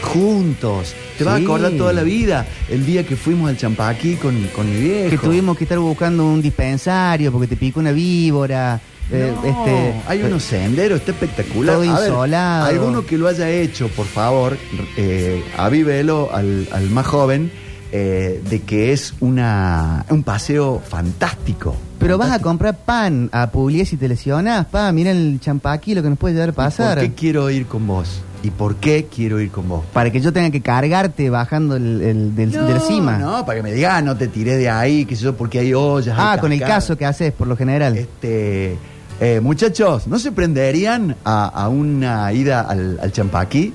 juntos. 0.03 0.95
Te 1.19 1.25
vas 1.25 1.37
Sí. 1.39 1.43
a 1.43 1.45
acordar 1.45 1.73
toda 1.73 1.93
la 1.93 2.03
vida 2.03 2.47
el 2.71 2.85
día 2.87 3.05
que 3.05 3.17
fuimos 3.17 3.49
al 3.51 3.57
Champaquí 3.57 4.17
con, 4.17 4.37
con 4.55 4.69
mi 4.71 4.81
viejo. 4.81 5.11
Que 5.11 5.19
tuvimos 5.19 5.57
que 5.57 5.65
estar 5.65 5.79
buscando 5.79 6.25
un 6.27 6.41
dispensario 6.43 7.31
porque 7.33 7.47
te 7.47 7.57
picó 7.57 7.81
una 7.81 7.93
víbora. 7.93 8.81
eh, 9.11 9.33
No, 9.35 9.47
este, 9.47 9.95
hay 10.07 10.23
unos 10.23 10.43
senderos, 10.43 11.01
está 11.01 11.13
espectacular. 11.13 11.75
Todo 11.77 11.83
A 11.93 12.29
ver, 12.29 12.35
alguno 12.35 13.05
que 13.05 13.19
lo 13.19 13.29
haya 13.29 13.51
hecho, 13.51 13.89
por 13.89 14.07
favor, 14.07 14.57
eh, 14.97 15.43
avívelo 15.59 16.31
al, 16.33 16.67
al 16.73 16.89
más 16.91 17.07
joven 17.07 17.51
eh, 17.93 18.43
de 18.49 18.63
que 18.63 18.93
es 18.93 19.15
una, 19.21 20.05
un 20.09 20.23
paseo 20.23 20.81
fantástico. 20.87 21.77
Pero 21.99 22.19
vas 22.19 22.33
a 22.33 22.41
comprar 22.41 22.77
pan 22.79 23.29
a 23.33 23.51
Pugliese 23.51 23.95
y 23.95 23.99
te 23.99 24.09
lesionas, 24.09 24.67
pa, 24.67 24.91
mira 24.93 25.11
el 25.13 25.39
champaqui 25.41 25.95
lo 25.95 26.03
que 26.03 26.09
nos 26.11 26.19
puede 26.19 26.35
llegar 26.35 26.49
a 26.49 26.53
pasar. 26.53 26.99
¿Por 26.99 27.07
qué 27.09 27.15
quiero 27.15 27.49
ir 27.51 27.67
con 27.67 27.87
vos? 27.87 28.23
¿Y 28.43 28.51
por 28.51 28.75
qué 28.77 29.07
quiero 29.15 29.41
ir 29.41 29.53
con 29.53 29.69
vos? 29.69 29.85
Para 29.93 30.11
que 30.11 30.21
yo 30.21 30.33
tenga 30.33 30.51
que 30.51 30.61
cargarte 30.63 31.31
bajando 31.31 31.77
el, 31.77 32.03
el 32.03 32.35
del, 32.35 32.51
de 32.51 32.75
la 32.75 32.81
cima. 32.81 33.17
No, 33.19 33.47
para 33.47 33.59
que 33.59 33.63
me 33.63 33.73
digas, 33.73 33.93
"Ah, 33.99 34.03
no 34.03 34.17
te 34.17 34.27
tiré 34.27 34.57
de 34.57 34.69
ahí, 34.69 35.05
que 35.05 35.15
sé 35.15 35.23
yo, 35.23 35.37
porque 35.37 35.61
hay 35.61 35.73
ollas. 35.75 36.17
ah, 36.19 36.33
hay 36.33 36.39
con 36.41 36.51
el 36.51 36.59
cascadas". 36.59 36.85
caso 36.85 36.99
que 36.99 37.07
haces 37.07 37.33
por 37.33 37.47
lo 37.47 37.57
general. 37.57 37.97
Este, 37.97 38.77
eh, 39.21 39.39
muchachos, 39.41 40.09
¿no 40.09 40.19
se 40.19 40.33
prenderían 40.33 41.15
a, 41.25 41.47
a 41.47 41.69
una 41.69 42.33
ida 42.33 42.63
al, 42.63 42.99
al 43.01 43.13
Champaquí? 43.13 43.73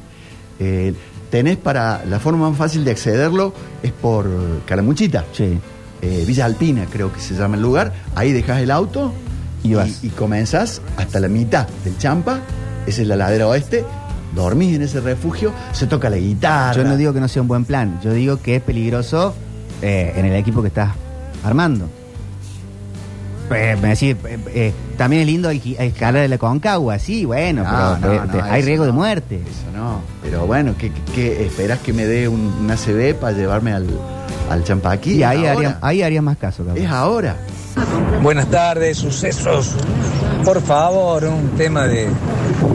Eh, 0.59 0.93
tenés 1.29 1.57
para, 1.57 2.03
la 2.05 2.19
forma 2.19 2.49
más 2.49 2.57
fácil 2.57 2.83
de 2.83 2.91
accederlo 2.91 3.53
es 3.83 3.91
por 3.91 4.27
Calamuchita. 4.65 5.25
Sí. 5.33 5.59
Eh, 6.01 6.23
Villa 6.27 6.45
Alpina, 6.45 6.85
creo 6.91 7.11
que 7.11 7.19
se 7.19 7.35
llama 7.35 7.55
el 7.55 7.61
lugar. 7.61 7.93
Ahí 8.15 8.31
dejas 8.31 8.61
el 8.61 8.69
auto 8.69 9.13
Y 9.63 9.73
vas. 9.73 10.03
y, 10.03 10.09
comenzás 10.09 10.81
hasta 10.95 11.19
la 11.19 11.27
mitad 11.27 11.67
del 11.83 11.97
Champa. 11.97 12.39
Esa 12.85 13.01
es 13.01 13.07
la 13.07 13.15
ladera 13.15 13.47
oeste. 13.47 13.83
Dormís 14.35 14.75
en 14.75 14.83
ese 14.83 14.99
refugio, 14.99 15.51
se 15.71 15.87
toca 15.87 16.09
la 16.09 16.17
guitarra. 16.17 16.75
Yo 16.75 16.83
no 16.83 16.95
digo 16.97 17.13
que 17.13 17.19
no 17.19 17.27
sea 17.27 17.41
un 17.41 17.47
buen 17.47 17.65
plan, 17.65 17.99
yo 18.03 18.13
digo 18.13 18.41
que 18.41 18.57
es 18.57 18.61
peligroso 18.61 19.33
eh, 19.81 20.13
en 20.15 20.25
el 20.25 20.35
equipo 20.35 20.61
que 20.61 20.67
estás 20.67 20.91
armando. 21.43 21.89
Eh, 23.49 23.77
me 23.81 23.89
decís, 23.89 24.15
eh, 24.25 24.37
eh, 24.47 24.73
también 24.97 25.21
es 25.21 25.27
lindo 25.27 25.49
escalar 25.49 26.21
de 26.23 26.27
la 26.27 26.37
Concagua, 26.37 26.99
sí, 26.99 27.23
bueno, 27.23 27.63
No, 27.63 27.97
pero 28.01 28.25
no, 28.25 28.31
te- 28.31 28.37
no, 28.39 28.43
hay 28.43 28.59
eso 28.59 28.65
riesgo 28.67 28.85
de 28.85 28.91
no. 28.91 28.97
muerte. 28.97 29.35
Eso 29.35 29.71
no. 29.77 30.01
Pero 30.21 30.45
bueno, 30.45 30.75
¿qué, 30.77 30.91
qué- 30.91 31.01
qué 31.15 31.45
esperás 31.45 31.79
que 31.79 31.93
me 31.93 32.05
dé 32.05 32.27
un, 32.27 32.41
una 32.61 32.75
CB 32.75 33.15
para 33.15 33.37
llevarme 33.37 33.71
al, 33.73 33.87
al 34.49 34.63
Champaquí? 34.65 35.13
Y 35.15 35.23
ahí, 35.23 35.43
¿Es 35.45 35.49
haría, 35.49 35.67
ahora? 35.69 35.79
ahí 35.81 36.01
harías 36.03 36.23
más 36.23 36.37
caso, 36.37 36.65
capaz. 36.65 36.77
Es 36.79 36.89
ahora. 36.89 37.37
Buenas 38.21 38.47
tardes, 38.49 38.97
sucesos. 38.97 39.71
Por 40.43 40.61
favor, 40.61 41.23
un 41.25 41.49
tema 41.57 41.87
de 41.87 42.07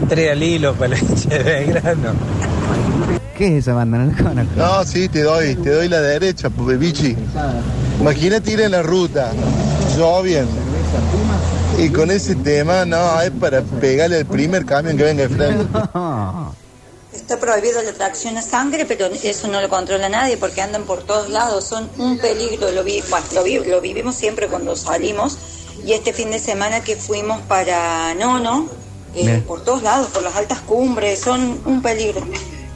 tres 0.09 0.31
al 0.31 0.41
hilo 0.41 0.73
para 0.73 0.89
la 0.91 0.99
hincha 0.99 1.29
de 1.29 1.43
Belgrano. 1.43 2.13
¿Qué 3.37 3.47
es 3.57 3.63
esa 3.63 3.73
banda? 3.73 3.97
No 3.99 4.11
la 4.11 4.17
conozco. 4.17 4.51
No, 4.55 4.83
sí, 4.85 5.07
te 5.09 5.21
doy, 5.23 5.55
te 5.55 5.69
doy 5.71 5.87
la 5.89 5.99
derecha, 6.01 6.49
pues, 6.49 6.79
bichi. 6.79 7.15
Imagínate 7.99 8.51
ir 8.51 8.61
en 8.61 8.71
la 8.71 8.81
ruta, 8.83 9.31
lloviendo. 9.97 10.51
Y 11.77 11.89
con 11.89 12.11
ese 12.11 12.35
tema, 12.35 12.85
no, 12.85 13.19
es 13.21 13.31
para 13.31 13.61
pegarle 13.61 14.17
al 14.17 14.25
primer 14.25 14.65
camión 14.65 14.95
que 14.97 15.03
venga 15.03 15.27
de 15.27 15.29
frente. 15.29 15.65
Está 17.13 17.39
prohibido 17.39 17.81
la 17.83 17.93
tracción 17.93 18.37
a 18.37 18.41
sangre, 18.41 18.85
pero 18.85 19.05
eso 19.05 19.47
no 19.47 19.61
lo 19.61 19.69
controla 19.69 20.09
nadie 20.09 20.35
porque 20.37 20.61
andan 20.61 20.83
por 20.83 21.03
todos 21.03 21.29
lados, 21.29 21.63
son 21.63 21.87
un 21.97 22.17
peligro. 22.17 22.71
Lo, 22.71 22.83
vi, 22.83 23.01
bueno, 23.09 23.25
lo, 23.35 23.43
vi- 23.43 23.59
lo 23.59 23.81
vivimos 23.81 24.15
siempre 24.15 24.47
cuando 24.47 24.75
salimos 24.75 25.37
y 25.85 25.93
este 25.93 26.11
fin 26.13 26.31
de 26.31 26.39
semana 26.39 26.81
que 26.81 26.95
fuimos 26.95 27.39
para 27.41 28.13
Nono, 28.15 28.67
eh, 29.15 29.43
por 29.47 29.63
todos 29.63 29.83
lados, 29.83 30.07
por 30.09 30.23
las 30.23 30.35
altas 30.35 30.59
cumbres, 30.61 31.19
son 31.19 31.59
un 31.65 31.81
peligro, 31.83 32.21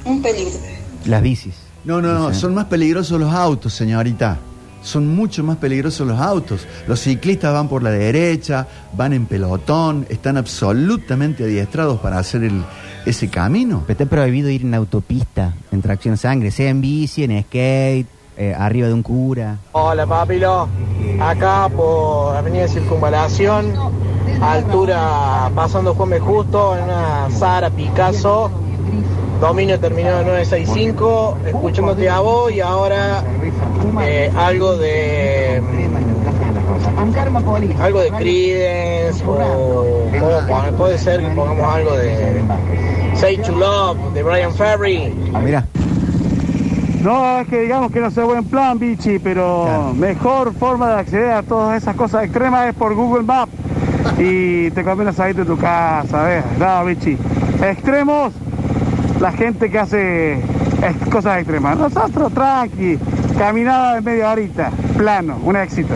un 0.05 0.21
peligro. 0.21 0.59
Las 1.05 1.21
bicis. 1.23 1.55
No, 1.83 1.99
no, 2.01 2.13
no, 2.13 2.33
Sí. 2.33 2.39
son 2.41 2.53
más 2.53 2.65
peligrosos 2.65 3.19
los 3.19 3.33
autos, 3.33 3.73
señorita. 3.73 4.37
Son 4.87 5.05
mucho 5.05 5.43
más 5.43 5.57
peligrosos 5.57 6.07
los 6.07 6.17
autos. 6.17 6.65
Los 6.87 7.01
ciclistas 7.01 7.51
van 7.51 7.67
por 7.67 7.83
la 7.83 7.89
derecha, 7.89 8.65
van 8.93 9.11
en 9.11 9.25
pelotón, 9.25 10.05
están 10.07 10.37
absolutamente 10.37 11.43
adiestrados 11.43 11.99
para 11.99 12.19
hacer 12.19 12.45
el, 12.45 12.63
ese 13.05 13.29
camino. 13.29 13.83
Pero 13.85 13.99
está 13.99 14.05
prohibido 14.05 14.49
ir 14.49 14.61
en 14.61 14.73
autopista, 14.73 15.53
en 15.73 15.81
tracción 15.81 16.15
sangre, 16.15 16.51
sea 16.51 16.69
en 16.69 16.79
bici, 16.79 17.25
en 17.25 17.43
skate, 17.43 18.07
eh, 18.37 18.55
arriba 18.57 18.87
de 18.87 18.93
un 18.93 19.03
cura. 19.03 19.57
Hola 19.73 20.05
papilo, 20.05 20.69
acá 21.19 21.67
por 21.75 22.37
Avenida 22.37 22.69
Circunvalación, 22.69 23.73
altura 24.41 25.51
pasando 25.53 25.95
Juan 25.95 26.11
B. 26.11 26.19
Justo, 26.21 26.77
en 26.77 26.85
una 26.85 27.29
Sara 27.29 27.69
Picasso, 27.69 28.49
dominio 29.41 29.79
terminado 29.79 30.21
en 30.21 30.27
965, 30.27 31.37
escuchándote 31.45 32.09
a 32.09 32.19
vos 32.19 32.51
y 32.51 32.61
ahora 32.61 33.23
eh, 34.01 34.31
algo 34.37 34.77
de 34.77 35.61
algo 37.79 37.99
de 38.01 38.11
Creedence 38.11 39.23
o 39.25 40.09
puede 40.77 40.97
ser 40.97 41.21
que 41.21 41.27
pongamos 41.29 41.73
algo 41.73 41.95
de 41.95 42.41
Say 43.15 43.37
to 43.37 43.51
Love 43.51 44.13
de 44.13 44.23
Brian 44.23 44.53
Ferry. 44.53 45.13
Mira, 45.43 45.65
No, 47.01 47.39
es 47.39 47.47
que 47.47 47.61
digamos 47.61 47.91
que 47.91 47.99
no 47.99 48.11
sea 48.11 48.25
buen 48.25 48.43
plan, 48.43 48.77
bichi, 48.79 49.19
pero 49.19 49.93
mejor 49.95 50.53
forma 50.53 50.89
de 50.89 50.99
acceder 50.99 51.31
a 51.31 51.43
todas 51.43 51.81
esas 51.81 51.95
cosas 51.95 52.25
extremas 52.25 52.67
es 52.67 52.75
por 52.75 52.93
Google 52.95 53.23
Maps. 53.23 53.51
Y 54.17 54.71
te 54.71 54.83
conviene 54.83 55.13
salir 55.13 55.35
de 55.35 55.45
tu 55.45 55.57
casa, 55.57 56.23
¿ves? 56.23 56.43
No, 56.59 56.85
bichi. 56.85 57.17
Extremos, 57.61 58.33
la 59.19 59.31
gente 59.31 59.69
que 59.69 59.79
hace 59.79 60.41
cosas 61.11 61.39
extremas. 61.39 61.77
Nosotros, 61.77 62.33
tranqui, 62.33 62.97
caminada 63.37 63.95
de 63.95 64.01
media 64.01 64.31
horita, 64.31 64.71
plano, 64.97 65.39
un 65.43 65.55
éxito. 65.55 65.95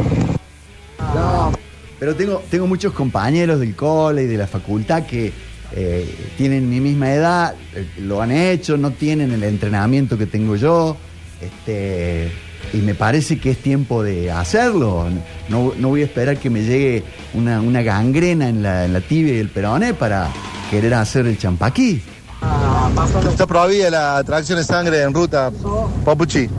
Pero 1.99 2.15
tengo, 2.15 2.41
tengo 2.49 2.67
muchos 2.67 2.93
compañeros 2.93 3.59
del 3.59 3.75
cole 3.75 4.23
y 4.23 4.27
de 4.27 4.37
la 4.37 4.47
facultad 4.47 5.05
que 5.05 5.31
eh, 5.73 6.31
tienen 6.37 6.69
mi 6.69 6.79
misma 6.79 7.13
edad, 7.13 7.55
eh, 7.75 7.87
lo 7.99 8.21
han 8.21 8.31
hecho, 8.31 8.77
no 8.77 8.91
tienen 8.91 9.31
el 9.31 9.43
entrenamiento 9.43 10.17
que 10.17 10.25
tengo 10.25 10.55
yo. 10.55 10.97
Este, 11.41 12.31
y 12.73 12.77
me 12.77 12.95
parece 12.95 13.39
que 13.39 13.51
es 13.51 13.57
tiempo 13.57 14.03
de 14.03 14.31
hacerlo. 14.31 15.07
No, 15.49 15.73
no 15.77 15.89
voy 15.89 16.01
a 16.01 16.05
esperar 16.05 16.37
que 16.37 16.49
me 16.49 16.63
llegue 16.63 17.03
una, 17.33 17.61
una 17.61 17.81
gangrena 17.81 18.49
en 18.49 18.63
la, 18.63 18.85
en 18.85 18.93
la 18.93 19.01
tibia 19.01 19.33
y 19.33 19.39
el 19.39 19.49
peroné 19.49 19.93
para 19.93 20.29
querer 20.69 20.93
hacer 20.93 21.25
el 21.27 21.37
champaquí. 21.37 22.01
Está 23.29 23.45
prohibida 23.45 23.89
la 23.89 24.23
tracción 24.23 24.57
de 24.57 24.63
sangre 24.63 25.01
en 25.01 25.13
ruta, 25.13 25.51
Papuchi. 26.03 26.49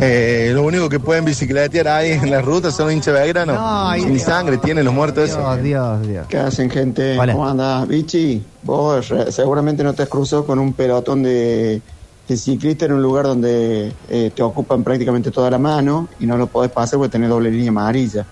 Eh, 0.00 0.50
lo 0.54 0.62
único 0.64 0.88
que 0.88 0.98
pueden 1.00 1.24
bicicletear 1.24 1.88
ahí 1.88 2.12
en 2.12 2.30
la 2.30 2.40
ruta 2.40 2.70
son 2.70 2.90
hinchas 2.90 3.14
de 3.14 3.20
Belgrano. 3.20 3.54
No, 3.54 3.94
Sin 3.94 4.18
sangre 4.18 4.56
tienen 4.58 4.84
los 4.84 4.94
muertos 4.94 5.30
esos. 5.30 5.62
Dios, 5.62 6.06
Dios. 6.06 6.26
¿Qué 6.28 6.38
hacen, 6.38 6.70
gente? 6.70 7.18
Hola. 7.18 7.32
¿Cómo 7.32 7.48
andás? 7.48 7.86
Bichi, 7.86 8.42
vos 8.62 9.08
re- 9.08 9.30
seguramente 9.30 9.84
no 9.84 9.92
te 9.92 10.02
has 10.02 10.08
cruzado 10.08 10.46
con 10.46 10.58
un 10.58 10.72
pelotón 10.72 11.22
de, 11.22 11.80
de 12.26 12.36
ciclistas 12.36 12.88
en 12.88 12.94
un 12.94 13.02
lugar 13.02 13.26
donde 13.26 13.92
eh, 14.08 14.30
te 14.34 14.42
ocupan 14.42 14.82
prácticamente 14.82 15.30
toda 15.30 15.50
la 15.50 15.58
mano 15.58 16.08
y 16.18 16.26
no 16.26 16.36
lo 16.36 16.46
podés 16.46 16.70
pasar 16.70 16.98
porque 16.98 17.12
tenés 17.12 17.28
doble 17.28 17.50
línea 17.50 17.68
amarilla. 17.70 18.24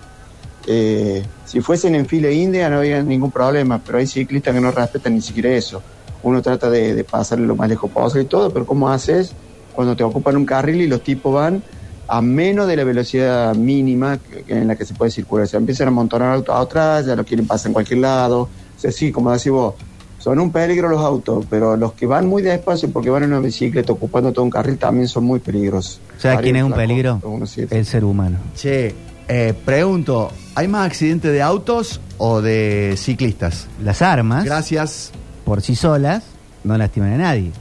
Eh, 0.65 1.23
si 1.45 1.59
fuesen 1.61 1.93
en 1.95 2.05
fila 2.05 2.29
india 2.31 2.69
no 2.69 2.77
había 2.77 3.03
ningún 3.03 3.31
problema, 3.31 3.79
pero 3.85 3.97
hay 3.97 4.07
ciclistas 4.07 4.53
que 4.53 4.61
no 4.61 4.71
respetan 4.71 5.13
ni 5.13 5.21
siquiera 5.21 5.49
eso. 5.49 5.81
Uno 6.23 6.41
trata 6.41 6.69
de, 6.69 6.95
de 6.95 7.03
pasarle 7.03 7.45
lo 7.45 7.55
más 7.55 7.67
lejos 7.69 7.91
posible 7.91 8.23
y 8.23 8.27
todo, 8.27 8.49
pero 8.49 8.65
¿cómo 8.65 8.89
haces 8.89 9.33
cuando 9.73 9.95
te 9.95 10.03
ocupan 10.03 10.37
un 10.37 10.45
carril 10.45 10.81
y 10.81 10.87
los 10.87 11.03
tipos 11.03 11.33
van 11.33 11.63
a 12.07 12.21
menos 12.21 12.67
de 12.67 12.75
la 12.75 12.83
velocidad 12.83 13.55
mínima 13.55 14.19
en 14.47 14.67
la 14.67 14.75
que 14.75 14.85
se 14.85 14.93
puede 14.93 15.11
circular? 15.11 15.47
Se 15.47 15.57
empiezan 15.57 15.87
a 15.87 15.89
amontonar 15.89 16.33
autos 16.33 16.55
atrás, 16.55 17.05
ya 17.05 17.15
lo 17.15 17.25
quieren 17.25 17.47
pasar 17.47 17.67
en 17.67 17.73
cualquier 17.73 17.99
lado. 17.99 18.41
O 18.41 18.49
sea, 18.79 18.91
sí, 18.91 19.11
como 19.11 19.31
decís 19.31 19.51
vos, 19.51 19.75
son 20.23 20.39
un 20.39 20.53
peligro 20.53 20.87
los 20.87 21.01
autos, 21.01 21.45
pero 21.49 21.75
los 21.75 21.93
que 21.93 22.05
van 22.05 22.27
muy 22.27 22.41
despacio 22.41 22.89
porque 22.89 23.09
van 23.09 23.23
en 23.23 23.33
una 23.33 23.41
bicicleta 23.41 23.91
ocupando 23.91 24.31
todo 24.31 24.45
un 24.45 24.51
carril 24.51 24.77
también 24.77 25.09
son 25.09 25.25
muy 25.25 25.39
peligrosos. 25.39 25.99
¿Sabes 26.17 26.39
quién 26.39 26.55
es 26.55 26.63
un 26.63 26.71
peligro? 26.71 27.21
El 27.69 27.85
ser 27.85 28.05
humano. 28.05 28.37
Che, 28.55 28.95
eh, 29.27 29.53
pregunto, 29.65 30.31
¿hay 30.55 30.69
más 30.69 30.87
accidentes 30.87 31.31
de 31.31 31.41
autos 31.41 31.99
o 32.17 32.41
de 32.41 32.95
ciclistas? 32.97 33.67
Las 33.83 34.01
armas, 34.01 34.45
Gracias. 34.45 35.11
por 35.43 35.61
sí 35.61 35.75
solas, 35.75 36.23
no 36.63 36.77
lastiman 36.77 37.13
a 37.13 37.17
nadie. 37.17 37.51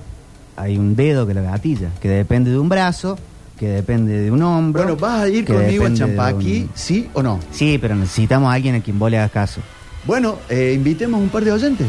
Hay 0.57 0.77
un 0.79 0.95
dedo 0.95 1.27
que 1.27 1.35
lo 1.35 1.43
gatilla, 1.43 1.89
que 2.01 2.09
depende 2.09 2.51
de 2.51 2.59
un 2.59 2.69
brazo, 2.69 3.19
que 3.59 3.69
depende 3.69 4.19
de 4.21 4.31
un 4.31 4.43
hombro. 4.43 4.83
Bueno, 4.83 4.97
¿vas 4.99 5.23
a 5.23 5.29
ir 5.29 5.45
conmigo 5.45 5.87
a 5.87 5.95
Champaquí, 5.95 6.63
un- 6.63 6.71
sí 6.75 7.09
o 7.15 7.23
no? 7.23 7.41
Sí, 7.51 7.79
pero 7.81 7.95
necesitamos 7.95 8.51
a 8.51 8.55
alguien 8.55 8.75
a 8.75 8.81
quien 8.81 8.99
vos 8.99 9.11
le 9.11 9.19
hagas 9.19 9.31
caso. 9.31 9.61
Bueno, 10.05 10.37
eh, 10.49 10.73
invitemos 10.75 11.21
un 11.21 11.29
par 11.29 11.45
de 11.45 11.53
oyentes. 11.53 11.89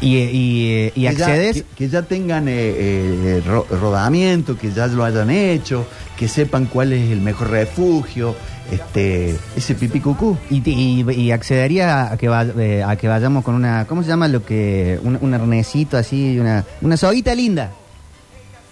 Y, 0.00 0.16
y, 0.16 0.86
y 0.86 0.90
Que 0.92 1.00
ya- 1.02 1.10
accedes. 1.10 1.56
que, 1.56 1.64
que 1.76 1.88
ya 1.88 2.02
tengan 2.02 2.46
eh, 2.48 2.52
eh, 2.54 3.42
ro- 3.44 3.66
rodamiento, 3.68 4.56
que 4.56 4.70
ya 4.70 4.86
lo 4.86 5.04
hayan 5.04 5.28
hecho, 5.28 5.86
que 6.18 6.26
sepan 6.28 6.66
cuál 6.66 6.92
es 6.92 7.10
el 7.12 7.20
mejor 7.20 7.50
refugio, 7.50 8.34
este, 8.72 9.36
ese 9.56 9.74
pipí 9.74 10.00
cucú. 10.00 10.36
Y, 10.50 10.62
y- 10.68 11.10
y 11.12 11.30
accedería 11.30 12.12
a 12.12 12.16
que, 12.16 12.28
va- 12.28 12.42
eh, 12.58 12.82
a 12.82 12.96
que 12.96 13.06
vayamos 13.08 13.44
con 13.44 13.54
una. 13.54 13.86
¿Cómo 13.86 14.02
se 14.02 14.08
llama 14.08 14.26
lo 14.28 14.44
que.? 14.44 14.98
Un, 15.04 15.18
un 15.20 15.32
arnesito 15.34 15.96
así, 15.96 16.38
una, 16.38 16.64
una 16.82 16.96
soguita 16.96 17.34
linda. 17.34 17.70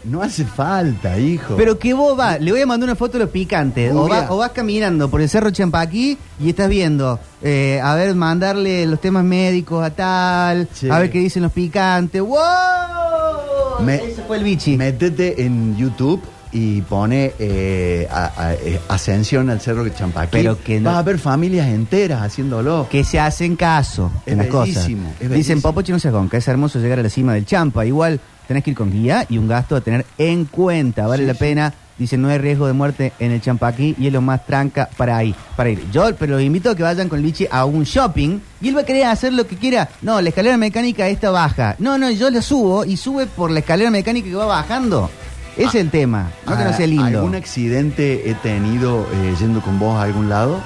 No 0.05 0.23
hace 0.23 0.45
falta, 0.45 1.19
hijo. 1.19 1.57
Pero 1.57 1.79
que 1.81 1.93
vos 1.93 2.17
vas, 2.17 2.41
le 2.41 2.53
voy 2.53 2.61
a 2.61 2.67
mandar 2.67 2.89
una 2.89 2.95
foto 2.97 3.15
de 3.19 3.25
los 3.25 3.31
picantes. 3.31 3.93
O, 3.93 4.09
va- 4.09 4.27
o 4.31 4.37
vas 4.37 4.51
caminando 4.51 5.09
por 5.11 5.21
el 5.21 5.29
cerro 5.29 5.51
Champaquí 5.51 6.17
y 6.41 6.51
estás 6.51 6.69
viendo, 6.69 7.19
eh, 7.43 7.81
a 7.83 7.95
ver, 7.97 8.15
mandarle 8.15 8.87
los 8.87 9.01
temas 9.01 9.25
médicos 9.25 9.85
a 9.85 9.91
tal, 9.91 10.69
Sí. 10.73 10.89
a 10.91 10.99
ver 11.01 11.11
qué 11.11 11.19
dicen 11.19 11.43
los 11.43 11.51
picantes. 11.53 12.21
¡Wow! 12.23 13.85
Me- 13.85 13.97
Ese 13.97 14.23
fue 14.23 14.37
el 14.39 14.45
bichi. 14.45 14.77
Métete 14.77 15.43
en 15.45 15.77
YouTube 15.77 16.21
y 16.59 16.81
pone 16.81 17.33
eh, 17.38 18.09
a- 18.11 18.33
a- 18.37 18.55
eh, 18.55 18.81
ascensión 18.88 19.51
al 19.51 19.61
cerro 19.61 19.85
de 19.85 19.92
Champaquí. 19.95 20.29
Pero 20.33 20.59
que 20.62 20.81
no- 20.81 20.88
Vas 20.90 20.99
a 20.99 21.03
ver 21.03 21.19
familias 21.19 21.69
enteras 21.69 22.23
haciéndolo. 22.23 22.88
que 22.90 23.05
se 23.05 23.21
hacen 23.21 23.57
caso 23.57 24.11
Es 24.25 24.33
en 24.33 24.38
las 24.38 24.47
cosas. 24.47 24.88
Dicen. 25.21 25.61
Popochi 25.61 25.92
no 25.92 25.99
se 25.99 26.11
que 26.31 26.37
es 26.38 26.49
hermoso 26.49 26.79
llegar 26.79 26.99
a 26.99 27.03
la 27.03 27.11
cima 27.11 27.35
del 27.35 27.45
Champa. 27.45 27.85
Igual 27.85 28.21
tenés 28.49 28.62
que 28.64 28.71
ir 28.71 28.77
con 28.77 28.90
guía 28.90 29.27
y 29.29 29.37
un 29.37 29.49
gasto 29.49 29.77
a 29.77 29.81
tener 29.83 30.07
en 30.16 30.47
cuenta. 30.47 31.07
Vale 31.07 31.25
Sí, 31.25 31.27
la 31.27 31.33
sí. 31.35 31.38
pena. 31.40 31.75
Dicen, 31.99 32.21
no 32.21 32.29
hay 32.29 32.37
riesgo 32.37 32.66
de 32.66 32.75
muerte 32.75 33.12
en 33.19 33.33
el 33.33 33.40
Champaquí 33.40 33.95
y 33.99 34.07
es 34.07 34.12
lo 34.12 34.21
más 34.21 34.45
tranca 34.47 34.88
para 34.99 35.23
ir. 35.25 35.35
Para 35.57 35.71
ir. 35.71 35.83
Yo 35.90 36.14
pero 36.16 36.35
los 36.35 36.42
invito 36.42 36.71
a 36.71 36.75
que 36.77 36.83
vayan 36.83 37.09
con 37.09 37.23
Lichi 37.23 37.47
a 37.51 37.64
un 37.64 37.85
shopping 37.85 38.38
y 38.61 38.69
él 38.69 38.77
va 38.77 38.81
a 38.83 38.85
querer 38.85 39.07
hacer 39.07 39.33
lo 39.33 39.47
que 39.47 39.57
quiera. 39.57 39.88
No, 40.03 40.21
la 40.21 40.29
escalera 40.29 40.57
mecánica 40.59 41.09
esta 41.09 41.31
baja. 41.31 41.75
No, 41.79 41.97
no, 41.99 42.11
yo 42.11 42.29
la 42.31 42.42
subo 42.42 42.85
y 42.85 42.97
sube 42.99 43.27
por 43.27 43.51
la 43.51 43.61
escalera 43.61 43.90
mecánica 43.90 44.29
que 44.29 44.35
va 44.35 44.45
bajando. 44.47 45.11
Es 45.57 45.75
el 45.75 45.90
tema. 45.90 46.31
No 46.47 46.57
que 46.57 46.64
no 46.64 46.71
Ah, 46.71 46.73
sea 46.75 46.87
lindo. 46.87 47.05
¿Algún 47.05 47.35
accidente 47.35 48.29
he 48.31 48.35
tenido 48.35 49.07
eh, 49.12 49.35
yendo 49.38 49.61
con 49.61 49.79
vos 49.79 49.99
a 49.99 50.03
algún 50.03 50.29
lado? 50.29 50.59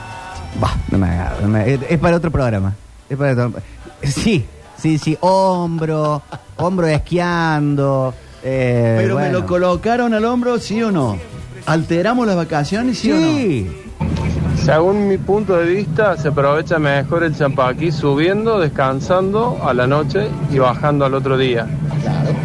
Bah, 0.61 0.74
no 0.90 0.98
me 0.98 1.07
hagas, 1.09 1.40
no 1.42 1.48
me- 1.48 1.74
es, 1.74 1.81
es 1.88 1.98
para 1.98 2.16
otro 2.16 2.31
programa. 2.31 2.74
Es 3.09 3.16
para 3.16 3.33
otro- 3.33 3.61
Sí, 4.03 4.44
sí, 4.76 4.98
sí. 4.98 5.16
Hombro, 5.20 6.22
hombro 6.57 6.87
esquiando. 6.88 8.14
eh, 8.42 8.96
Pero 9.00 9.16
me 9.16 9.31
lo 9.31 9.46
colocaron 9.46 10.12
al 10.14 10.24
hombro, 10.24 10.59
¿sí 10.59 10.83
o 10.83 10.90
no? 10.90 11.16
¿Alteramos 11.66 12.26
las 12.26 12.37
vacaciones, 12.37 12.98
sí, 12.98 13.12
Sí. 13.12 13.76
Según 14.64 15.07
mi 15.09 15.16
punto 15.18 15.57
de 15.57 15.66
vista, 15.66 16.16
se 16.18 16.29
aprovecha 16.29 16.79
mejor 16.79 17.22
el 17.24 17.35
champaquí 17.37 17.92
subiendo, 17.92 18.59
descansando 18.59 19.59
a 19.64 19.72
la 19.72 19.87
noche 19.87 20.29
y 20.53 20.59
bajando 20.59 21.05
al 21.07 21.14
otro 21.14 21.38
día. 21.38 21.66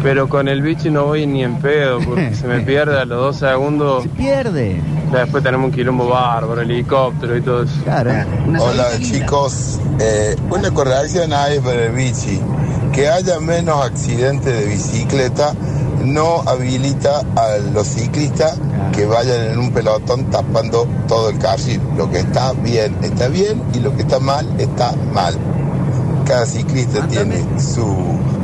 Pero 0.02 0.28
con 0.28 0.48
el 0.48 0.62
bichi 0.62 0.90
no 0.90 1.06
voy 1.06 1.26
ni 1.26 1.42
en 1.42 1.56
pedo, 1.56 1.98
porque 2.00 2.34
se 2.40 2.46
me 2.46 2.60
pierde 2.60 3.00
a 3.00 3.04
los 3.04 3.18
dos 3.18 3.36
segundos. 3.36 4.02
Se 4.04 4.08
pierde. 4.10 4.80
Después 5.12 5.42
tenemos 5.42 5.66
un 5.66 5.72
quilombo 5.72 6.08
bárbaro, 6.08 6.60
helicóptero 6.60 7.36
y 7.36 7.40
todo 7.40 7.62
eso. 7.62 7.74
Claro. 7.84 8.12
Hola 8.58 8.86
chicos, 9.00 9.78
Eh, 10.00 10.36
una 10.50 10.70
corrección 10.72 11.32
hay 11.32 11.58
para 11.60 11.86
el 11.86 11.92
bici. 11.92 12.40
Que 12.92 13.08
haya 13.08 13.40
menos 13.40 13.84
accidentes 13.84 14.52
de 14.58 14.66
bicicleta 14.66 15.52
no 16.04 16.42
habilita 16.46 17.20
a 17.36 17.58
los 17.74 17.86
ciclistas 17.86 18.58
que 18.94 19.06
vayan 19.06 19.52
en 19.52 19.58
un 19.58 19.72
pelotón 19.72 20.24
tapando 20.30 20.86
todo 21.08 21.30
el 21.30 21.38
carril. 21.38 21.80
Lo 21.96 22.10
que 22.10 22.18
está 22.18 22.52
bien 22.52 22.96
está 23.02 23.28
bien 23.28 23.62
y 23.74 23.80
lo 23.80 23.94
que 23.94 24.02
está 24.02 24.18
mal 24.20 24.46
está 24.58 24.92
mal. 25.12 25.34
Cada 26.26 26.44
ciclista 26.46 27.06
tiene 27.08 27.38
sus 27.60 27.86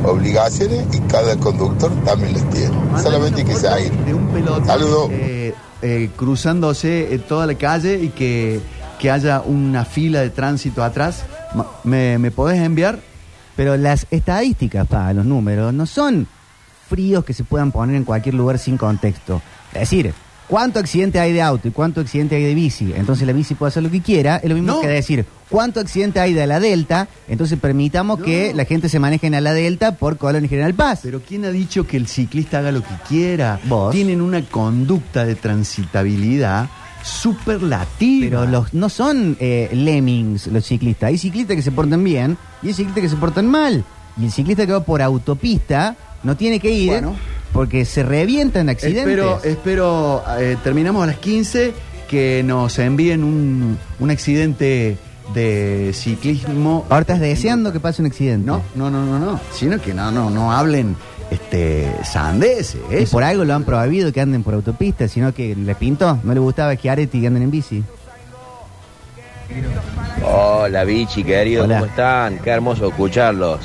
obligaciones 0.05 0.85
y 0.93 0.99
cada 1.01 1.35
conductor 1.37 1.91
también 2.05 2.33
las 2.33 2.49
tiene. 2.49 2.75
Solamente 3.01 3.43
que 3.43 3.55
seguir. 3.55 3.91
De 4.05 4.13
un 4.13 4.27
pelotón 4.27 4.65
Saludo. 4.65 5.09
eh, 5.11 5.53
eh, 5.81 6.09
cruzándose 6.15 7.13
eh, 7.13 7.19
toda 7.19 7.45
la 7.45 7.55
calle 7.55 7.99
y 8.01 8.09
que, 8.09 8.61
que 8.99 9.11
haya 9.11 9.41
una 9.41 9.83
fila 9.85 10.21
de 10.21 10.29
tránsito 10.29 10.83
atrás. 10.83 11.25
¿Me, 11.83 12.17
me 12.17 12.31
podés 12.31 12.61
enviar? 12.61 12.99
Pero 13.55 13.75
las 13.77 14.07
estadísticas, 14.09 14.87
pa, 14.87 15.11
los 15.13 15.25
números, 15.25 15.73
no 15.73 15.85
son 15.85 16.27
fríos 16.89 17.23
que 17.25 17.33
se 17.33 17.43
puedan 17.43 17.71
poner 17.71 17.95
en 17.97 18.03
cualquier 18.05 18.35
lugar 18.35 18.57
sin 18.59 18.77
contexto. 18.77 19.41
Es 19.73 19.81
decir, 19.81 20.13
¿cuánto 20.47 20.79
accidente 20.79 21.19
hay 21.19 21.33
de 21.33 21.41
auto 21.41 21.67
y 21.67 21.71
cuánto 21.71 22.01
accidente 22.01 22.35
hay 22.35 22.43
de 22.43 22.53
bici? 22.55 22.93
Entonces 22.95 23.25
la 23.27 23.33
bici 23.33 23.55
puede 23.55 23.69
hacer 23.69 23.83
lo 23.83 23.89
que 23.91 24.01
quiera. 24.01 24.37
Es 24.37 24.49
lo 24.49 24.55
mismo 24.55 24.73
No. 24.73 24.81
que 24.81 24.87
decir, 24.87 25.25
¿cuánto 25.49 25.79
accidente 25.79 26.19
hay 26.19 26.33
de 26.33 26.45
la 26.47 26.59
Delta? 26.59 27.07
Entonces 27.27 27.59
permitamos 27.59 28.21
que 28.21 28.53
la 28.53 28.65
gente 28.65 28.89
se 28.89 28.99
maneje 28.99 29.27
en 29.27 29.43
la 29.43 29.53
Delta 29.53 29.95
por 29.95 30.17
Colón 30.17 30.45
y 30.45 30.47
General 30.47 30.73
Paz. 30.73 30.99
Pero 31.03 31.21
¿quién 31.21 31.45
ha 31.45 31.49
dicho 31.51 31.85
que 31.87 31.97
el 31.97 32.07
ciclista 32.07 32.59
haga 32.59 32.71
lo 32.71 32.81
que 32.81 32.95
quiera? 33.07 33.59
Vos. 33.65 33.91
Tienen 33.93 34.21
una 34.21 34.41
conducta 34.43 35.25
de 35.25 35.35
transitabilidad 35.35 36.69
superlativa. 37.03 38.25
Pero 38.29 38.45
los 38.45 38.73
no 38.73 38.89
son 38.89 39.35
eh, 39.39 39.69
lemmings 39.73 40.47
los 40.47 40.65
ciclistas. 40.65 41.09
Hay 41.09 41.17
ciclistas 41.17 41.55
que 41.55 41.61
se 41.61 41.71
portan 41.71 42.03
bien 42.03 42.37
y 42.61 42.67
hay 42.67 42.73
ciclistas 42.73 43.01
que 43.03 43.09
se 43.09 43.15
portan 43.17 43.47
mal. 43.47 43.83
Y 44.17 44.25
el 44.25 44.31
ciclista 44.31 44.65
que 44.65 44.71
va 44.73 44.83
por 44.83 45.01
autopista 45.01 45.95
no 46.23 46.37
tiene 46.37 46.59
que 46.59 46.71
ir 46.71 46.91
Bueno. 46.91 47.15
Porque 47.53 47.85
se 47.85 48.03
revientan 48.03 48.67
accidentes. 48.67 49.03
Espero, 49.05 49.41
espero 49.43 50.23
eh, 50.39 50.57
terminamos 50.63 51.03
a 51.03 51.07
las 51.07 51.17
15 51.17 51.73
que 52.09 52.43
nos 52.43 52.77
envíen 52.79 53.23
un, 53.23 53.77
un 53.99 54.11
accidente 54.11 54.97
de 55.33 55.91
ciclismo. 55.93 56.85
Ahora 56.89 57.01
estás 57.01 57.19
deseando 57.19 57.71
que 57.71 57.79
pase 57.79 58.01
un 58.01 58.07
accidente. 58.07 58.45
No, 58.45 58.61
no, 58.75 58.89
no, 58.89 59.05
no, 59.05 59.19
no. 59.19 59.39
Sino 59.53 59.79
que 59.79 59.93
no, 59.93 60.11
no, 60.11 60.29
no 60.29 60.51
hablen 60.51 60.95
este. 61.31 61.87
Y 62.91 62.95
eso. 62.95 63.11
por 63.11 63.23
algo 63.23 63.45
lo 63.45 63.53
han 63.53 63.63
prohibido 63.63 64.11
que 64.11 64.21
anden 64.21 64.43
por 64.43 64.55
autopista, 64.55 65.07
sino 65.07 65.33
que 65.33 65.55
les 65.55 65.77
pintó. 65.77 66.19
No 66.23 66.33
le 66.33 66.39
gustaba 66.39 66.75
que 66.75 66.89
Areti 66.89 67.19
y 67.19 67.25
anden 67.25 67.43
en 67.43 67.51
bici. 67.51 67.83
Hola, 70.25 70.83
bichi, 70.83 71.23
querido, 71.23 71.63
Hola. 71.63 71.75
¿cómo 71.75 71.85
están? 71.85 72.39
Qué 72.39 72.49
hermoso 72.49 72.87
escucharlos. 72.87 73.59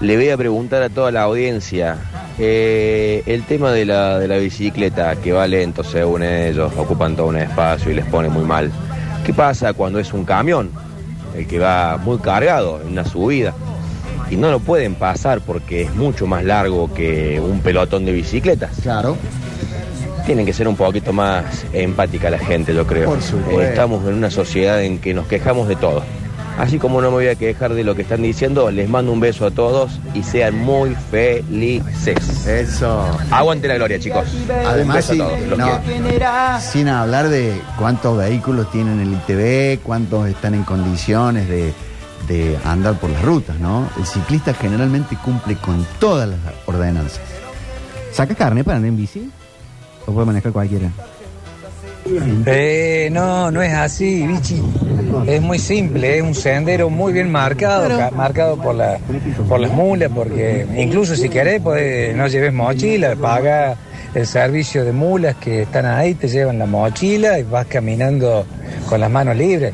Le 0.00 0.16
voy 0.16 0.30
a 0.30 0.36
preguntar 0.36 0.82
a 0.82 0.88
toda 0.88 1.10
la 1.10 1.22
audiencia 1.22 1.96
eh, 2.38 3.22
el 3.26 3.44
tema 3.44 3.72
de 3.72 3.84
la, 3.84 4.18
de 4.18 4.28
la 4.28 4.36
bicicleta, 4.36 5.16
que 5.16 5.32
va 5.32 5.46
lento 5.46 5.82
según 5.82 6.22
ellos, 6.22 6.72
ocupan 6.76 7.16
todo 7.16 7.28
un 7.28 7.38
espacio 7.38 7.90
y 7.90 7.94
les 7.94 8.04
pone 8.06 8.28
muy 8.28 8.44
mal. 8.44 8.70
¿Qué 9.24 9.32
pasa 9.32 9.72
cuando 9.72 9.98
es 9.98 10.12
un 10.12 10.24
camión, 10.24 10.70
el 11.34 11.46
que 11.46 11.58
va 11.58 11.96
muy 11.96 12.18
cargado 12.18 12.80
en 12.80 12.88
una 12.88 13.04
subida? 13.04 13.54
Y 14.30 14.36
no 14.36 14.50
lo 14.50 14.60
pueden 14.60 14.94
pasar 14.94 15.40
porque 15.40 15.82
es 15.82 15.94
mucho 15.94 16.26
más 16.26 16.44
largo 16.44 16.92
que 16.92 17.40
un 17.40 17.60
pelotón 17.60 18.04
de 18.04 18.12
bicicletas. 18.12 18.70
Claro. 18.82 19.16
Tienen 20.26 20.44
que 20.44 20.52
ser 20.52 20.66
un 20.66 20.76
poquito 20.76 21.12
más 21.12 21.64
empática 21.72 22.28
la 22.28 22.38
gente, 22.38 22.74
yo 22.74 22.86
creo. 22.86 23.10
Por 23.10 23.22
supuesto. 23.22 23.62
Estamos 23.62 24.06
en 24.06 24.14
una 24.14 24.30
sociedad 24.30 24.82
en 24.82 24.98
que 24.98 25.14
nos 25.14 25.26
quejamos 25.26 25.68
de 25.68 25.76
todo. 25.76 26.02
Así 26.58 26.78
como 26.78 27.00
no 27.02 27.08
me 27.10 27.16
voy 27.16 27.28
a 27.28 27.34
quejar 27.34 27.74
de 27.74 27.84
lo 27.84 27.94
que 27.94 28.02
están 28.02 28.22
diciendo, 28.22 28.70
les 28.70 28.88
mando 28.88 29.12
un 29.12 29.20
beso 29.20 29.44
a 29.46 29.50
todos 29.50 30.00
y 30.14 30.22
sean 30.22 30.56
muy 30.56 30.94
felices. 30.94 32.46
Eso. 32.46 33.04
Aguante 33.30 33.68
la 33.68 33.74
gloria, 33.74 33.98
chicos. 33.98 34.26
un 34.32 34.50
Además, 34.66 34.96
beso 34.96 35.12
sí, 35.12 35.20
a 35.20 35.24
todos. 35.26 35.40
Los 35.48 35.58
no, 35.58 36.60
sin 36.60 36.88
hablar 36.88 37.28
de 37.28 37.60
cuántos 37.78 38.16
vehículos 38.16 38.70
tienen 38.70 39.00
el 39.00 39.12
ITV, 39.12 39.82
cuántos 39.82 40.28
están 40.28 40.54
en 40.54 40.62
condiciones 40.64 41.46
de, 41.48 41.74
de 42.26 42.58
andar 42.64 42.98
por 42.98 43.10
las 43.10 43.22
rutas, 43.22 43.58
¿no? 43.60 43.88
El 43.98 44.06
ciclista 44.06 44.54
generalmente 44.54 45.16
cumple 45.22 45.56
con 45.56 45.86
todas 46.00 46.28
las 46.28 46.38
ordenanzas. 46.64 47.20
¿Saca 48.12 48.34
carne 48.34 48.64
para 48.64 48.78
andar 48.78 48.88
en 48.88 48.96
bici? 48.96 49.30
¿O 50.06 50.12
puede 50.12 50.26
manejar 50.26 50.52
cualquiera? 50.52 50.90
Eh, 52.46 53.08
no, 53.12 53.50
no 53.50 53.62
es 53.62 53.72
así, 53.72 54.26
bichi. 54.26 54.62
Es 55.26 55.40
muy 55.40 55.58
simple, 55.58 56.18
es 56.18 56.22
un 56.22 56.34
sendero 56.34 56.90
muy 56.90 57.12
bien 57.12 57.30
marcado, 57.30 57.88
ca- 57.98 58.10
marcado 58.10 58.56
por, 58.56 58.74
la, 58.74 58.98
por 59.48 59.60
las 59.60 59.72
mulas, 59.72 60.10
porque 60.14 60.66
incluso 60.76 61.16
si 61.16 61.28
querés, 61.28 61.62
podés- 61.62 62.14
no 62.14 62.26
lleves 62.28 62.52
mochila, 62.52 63.16
paga 63.16 63.76
el 64.14 64.26
servicio 64.26 64.84
de 64.84 64.92
mulas 64.92 65.36
que 65.36 65.62
están 65.62 65.86
ahí, 65.86 66.14
te 66.14 66.28
llevan 66.28 66.58
la 66.58 66.66
mochila 66.66 67.38
y 67.38 67.42
vas 67.42 67.66
caminando 67.66 68.46
con 68.88 69.00
las 69.00 69.10
manos 69.10 69.36
libres 69.36 69.72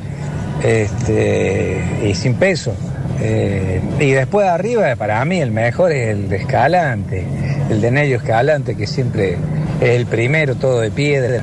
este, 0.62 1.80
y 2.04 2.14
sin 2.14 2.34
peso. 2.34 2.74
Eh, 3.20 3.80
y 4.00 4.10
después 4.12 4.46
arriba, 4.48 4.94
para 4.96 5.24
mí, 5.24 5.40
el 5.40 5.50
mejor 5.52 5.92
es 5.92 6.08
el 6.10 6.28
de 6.28 6.36
Escalante, 6.36 7.24
el 7.70 7.80
de 7.80 7.90
Nello 7.90 8.16
Escalante, 8.16 8.74
que 8.76 8.86
siempre 8.86 9.36
es 9.80 9.90
el 9.90 10.06
primero, 10.06 10.54
todo 10.56 10.80
de 10.80 10.90
piedra. 10.90 11.42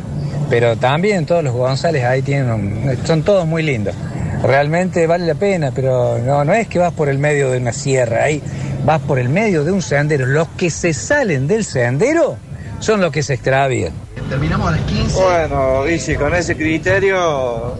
Pero 0.49 0.75
también 0.77 1.25
todos 1.25 1.43
los 1.43 1.53
González 1.53 2.03
ahí 2.03 2.21
tienen, 2.21 2.51
un- 2.51 2.97
son 3.05 3.23
todos 3.23 3.45
muy 3.45 3.61
lindos. 3.63 3.95
Realmente 4.43 5.05
vale 5.05 5.25
la 5.27 5.35
pena, 5.35 5.71
pero 5.75 6.17
no, 6.17 6.43
no 6.45 6.53
es 6.53 6.67
que 6.67 6.79
vas 6.79 6.93
por 6.93 7.09
el 7.09 7.17
medio 7.19 7.51
de 7.51 7.57
una 7.59 7.73
sierra, 7.73 8.23
ahí 8.23 8.41
vas 8.85 9.01
por 9.01 9.19
el 9.19 9.29
medio 9.29 9.63
de 9.63 9.71
un 9.71 9.81
sendero. 9.81 10.25
Los 10.25 10.47
que 10.49 10.69
se 10.69 10.93
salen 10.93 11.45
del 11.47 11.65
sendero 11.65 12.37
son 12.79 13.01
los 13.01 13.11
que 13.11 13.21
se 13.21 13.33
extravían. 13.35 13.91
Terminamos 14.29 14.69
a 14.69 14.71
las 14.77 14.81
15. 14.81 15.21
Bueno, 15.21 15.83
Vichy, 15.83 16.15
con 16.15 16.33
ese 16.33 16.55
criterio, 16.55 17.75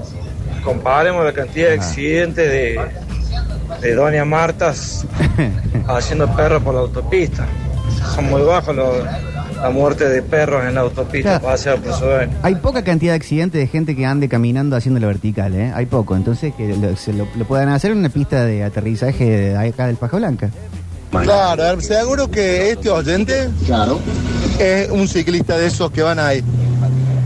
comparemos 0.64 1.24
la 1.24 1.32
cantidad 1.34 1.70
de 1.70 1.76
accidentes 1.76 2.50
de, 2.52 2.80
de 3.82 3.96
Doña 3.96 4.26
Martas 4.26 5.06
haciendo 5.88 6.28
perros 6.36 6.62
por 6.62 6.74
la 6.74 6.82
autopista. 6.82 7.46
Son 8.16 8.26
muy 8.30 8.42
bajos 8.42 8.76
los- 8.76 9.06
la 9.62 9.70
muerte 9.70 10.08
de 10.08 10.22
perros 10.22 10.66
en 10.66 10.76
la 10.76 10.82
autopista, 10.82 11.40
Claro. 11.40 12.32
Hay 12.44 12.56
poca 12.56 12.84
cantidad 12.84 13.14
de 13.14 13.18
accidentes 13.18 13.60
de 13.60 13.68
gente 13.68 13.96
que 13.96 14.06
ande 14.06 14.30
caminando 14.30 14.76
haciendo 14.76 15.00
la 15.00 15.08
vertical, 15.08 15.54
¿eh? 15.56 15.72
Hay 15.76 15.86
poco. 15.86 16.16
Entonces, 16.16 16.54
que 16.56 16.76
lo, 16.76 16.96
se 16.96 17.14
lo, 17.14 17.28
lo 17.36 17.46
puedan 17.46 17.70
hacer 17.70 17.92
en 17.92 17.98
una 17.98 18.10
pista 18.10 18.46
de 18.46 18.64
aterrizaje 18.64 19.26
de 19.26 19.58
acá 19.58 19.88
del 19.88 19.98
Paja 19.98 20.18
Blanca. 20.18 20.50
Claro, 21.12 21.82
seguro 21.82 22.30
que 22.30 22.72
este 22.72 22.90
oyente 22.90 23.50
es 24.60 24.90
un 24.92 25.08
ciclista 25.08 25.58
de 25.58 25.68
esos 25.68 25.92
que 25.92 26.04
van 26.04 26.20
ahí. 26.20 26.44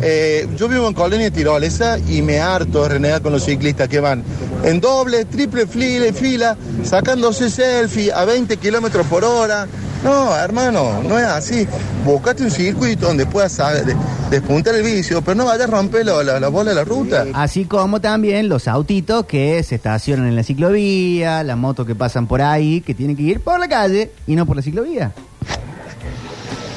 Eh, 0.02 0.48
yo 0.58 0.68
vivo 0.68 0.88
en 0.88 0.94
Colonia 0.94 1.32
Tirolesa 1.32 1.98
y 1.98 2.22
me 2.22 2.40
harto 2.40 2.84
de 2.84 2.90
renegar 2.90 3.22
con 3.22 3.32
los 3.32 3.44
ciclistas 3.44 3.88
que 3.88 4.00
van 4.00 4.24
en 4.64 4.80
doble, 4.82 5.26
triple 5.26 5.66
fila, 5.68 6.12
fila, 6.14 6.58
sacándose 6.84 7.50
selfie 7.50 8.12
a 8.12 8.26
20 8.26 8.58
kilómetros 8.58 9.06
por 9.08 9.24
hora. 9.24 9.68
No, 10.04 10.36
hermano, 10.36 11.02
no 11.04 11.18
es 11.18 11.24
así. 11.26 11.66
Buscate 12.06 12.44
un 12.44 12.52
circuito 12.52 13.08
donde 13.08 13.26
puedas 13.26 13.56
de- 13.86 13.96
despuntar 14.30 14.76
el 14.76 14.84
vicio, 14.84 15.22
pero 15.22 15.36
no 15.36 15.46
vayas 15.46 15.68
a 15.70 15.72
romper 15.72 16.06
lo- 16.06 16.22
la, 16.24 16.40
la 16.42 16.50
bola 16.50 16.72
de 16.72 16.76
la 16.76 16.84
ruta. 16.84 17.26
Así 17.34 17.64
como 17.66 18.02
también 18.02 18.50
los 18.50 18.68
autitos 18.68 19.26
que 19.26 19.64
se 19.64 19.76
estacionan 19.76 20.28
en 20.28 20.36
la 20.36 20.44
ciclovía, 20.44 21.42
las 21.44 21.58
motos 21.58 21.88
que 21.88 21.96
pasan 21.96 22.28
por 22.28 22.42
ahí, 22.42 22.82
que 22.82 22.94
tienen 22.94 23.16
que 23.16 23.24
ir 23.24 23.40
por 23.40 23.58
la 23.60 23.70
calle 23.70 24.12
y 24.28 24.36
no 24.36 24.46
por 24.46 24.58
la 24.58 24.62
ciclovía. 24.62 25.14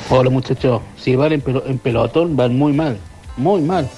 Hola 0.08 0.30
muchachos, 0.30 0.82
si 0.96 1.16
van 1.16 1.32
en 1.32 1.78
pelotón 1.78 2.36
van 2.36 2.56
muy 2.56 2.72
mal, 2.72 2.96
muy 3.36 3.60
mal. 3.60 3.88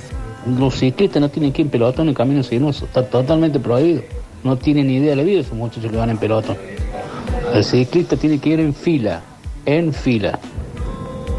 Los 0.59 0.77
ciclistas 0.79 1.21
no 1.21 1.29
tienen 1.29 1.53
que 1.53 1.61
ir 1.61 1.67
en 1.67 1.71
pelotón 1.71 2.09
en 2.09 2.14
camino 2.14 2.43
sinuoso, 2.43 2.87
está 2.87 3.05
totalmente 3.05 3.61
prohibido. 3.61 4.01
No 4.43 4.57
tienen 4.57 4.87
ni 4.87 4.97
idea 4.97 5.11
de 5.11 5.17
la 5.17 5.23
vida 5.23 5.41
esos 5.41 5.53
muchachos 5.53 5.91
que 5.91 5.97
van 5.99 6.09
en 6.09 6.17
pelotón. 6.17 6.57
El 7.55 7.65
ciclista 7.65 8.17
tiene 8.17 8.39
que 8.39 8.51
ir 8.51 8.61
en 8.61 8.75
fila, 8.75 9.23
en 9.67 9.93
fila. 9.93 10.39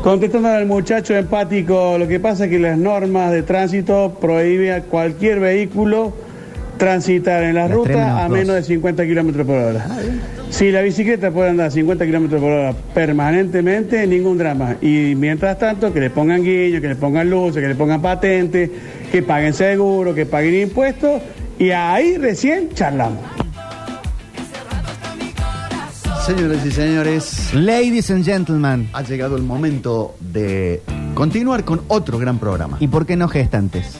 Contestando 0.03 0.47
al 0.49 0.65
muchacho 0.65 1.15
empático, 1.15 1.97
lo 1.97 2.07
que 2.07 2.19
pasa 2.19 2.45
es 2.45 2.49
que 2.49 2.59
las 2.59 2.77
normas 2.77 3.31
de 3.31 3.43
tránsito 3.43 4.17
prohíben 4.19 4.73
a 4.73 4.81
cualquier 4.81 5.39
vehículo 5.39 6.13
transitar 6.77 7.43
en 7.43 7.55
la 7.55 7.67
Las 7.67 7.71
ruta 7.71 8.23
a 8.23 8.29
menos 8.29 8.55
de 8.55 8.63
50 8.63 9.05
kilómetros 9.05 9.45
por 9.45 9.57
hora. 9.57 9.85
Si 10.49 10.71
la 10.71 10.81
bicicleta 10.81 11.29
puede 11.31 11.49
andar 11.49 11.67
a 11.67 11.71
50 11.71 12.05
kilómetros 12.05 12.41
por 12.41 12.51
hora 12.51 12.73
permanentemente, 12.93 14.07
ningún 14.07 14.37
drama. 14.37 14.77
Y 14.81 15.13
mientras 15.15 15.59
tanto, 15.59 15.93
que 15.93 15.99
le 15.99 16.09
pongan 16.09 16.43
guiño, 16.43 16.79
que 16.79 16.87
le 16.87 16.95
pongan 16.95 17.29
luces, 17.29 17.61
que 17.61 17.67
le 17.67 17.75
pongan 17.75 18.01
patente, 18.01 18.71
que 19.11 19.21
paguen 19.21 19.53
seguro, 19.53 20.15
que 20.15 20.25
paguen 20.25 20.61
impuestos, 20.61 21.21
y 21.59 21.71
ahí 21.71 22.17
recién 22.17 22.69
charlamos. 22.73 23.19
Señoras 26.29 26.63
y 26.63 26.71
señores, 26.71 27.53
Ladies 27.55 28.11
and 28.11 28.23
gentlemen. 28.23 28.87
ha 28.93 29.01
llegado 29.01 29.35
el 29.35 29.41
momento 29.41 30.13
de 30.19 30.83
continuar 31.15 31.65
con 31.65 31.81
otro 31.87 32.19
gran 32.19 32.37
programa. 32.37 32.77
¿Y 32.79 32.87
por 32.87 33.07
qué 33.07 33.15
no 33.15 33.27
gestantes? 33.27 33.97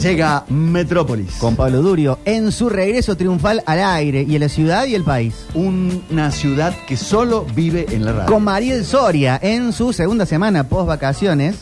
Llega 0.00 0.44
Metrópolis. 0.48 1.34
Con 1.36 1.54
Pablo 1.54 1.80
Durio 1.80 2.18
en 2.24 2.50
su 2.50 2.68
regreso 2.68 3.16
triunfal 3.16 3.62
al 3.66 3.84
aire 3.84 4.26
y 4.28 4.34
en 4.34 4.40
la 4.40 4.48
ciudad 4.48 4.84
y 4.86 4.96
el 4.96 5.04
país. 5.04 5.46
Una 5.54 6.32
ciudad 6.32 6.74
que 6.88 6.96
solo 6.96 7.46
vive 7.54 7.86
en 7.90 8.04
la 8.04 8.14
radio. 8.14 8.26
Con 8.26 8.42
Mariel 8.42 8.84
Soria 8.84 9.38
en 9.40 9.72
su 9.72 9.92
segunda 9.92 10.26
semana 10.26 10.68
post 10.68 10.88
vacaciones. 10.88 11.54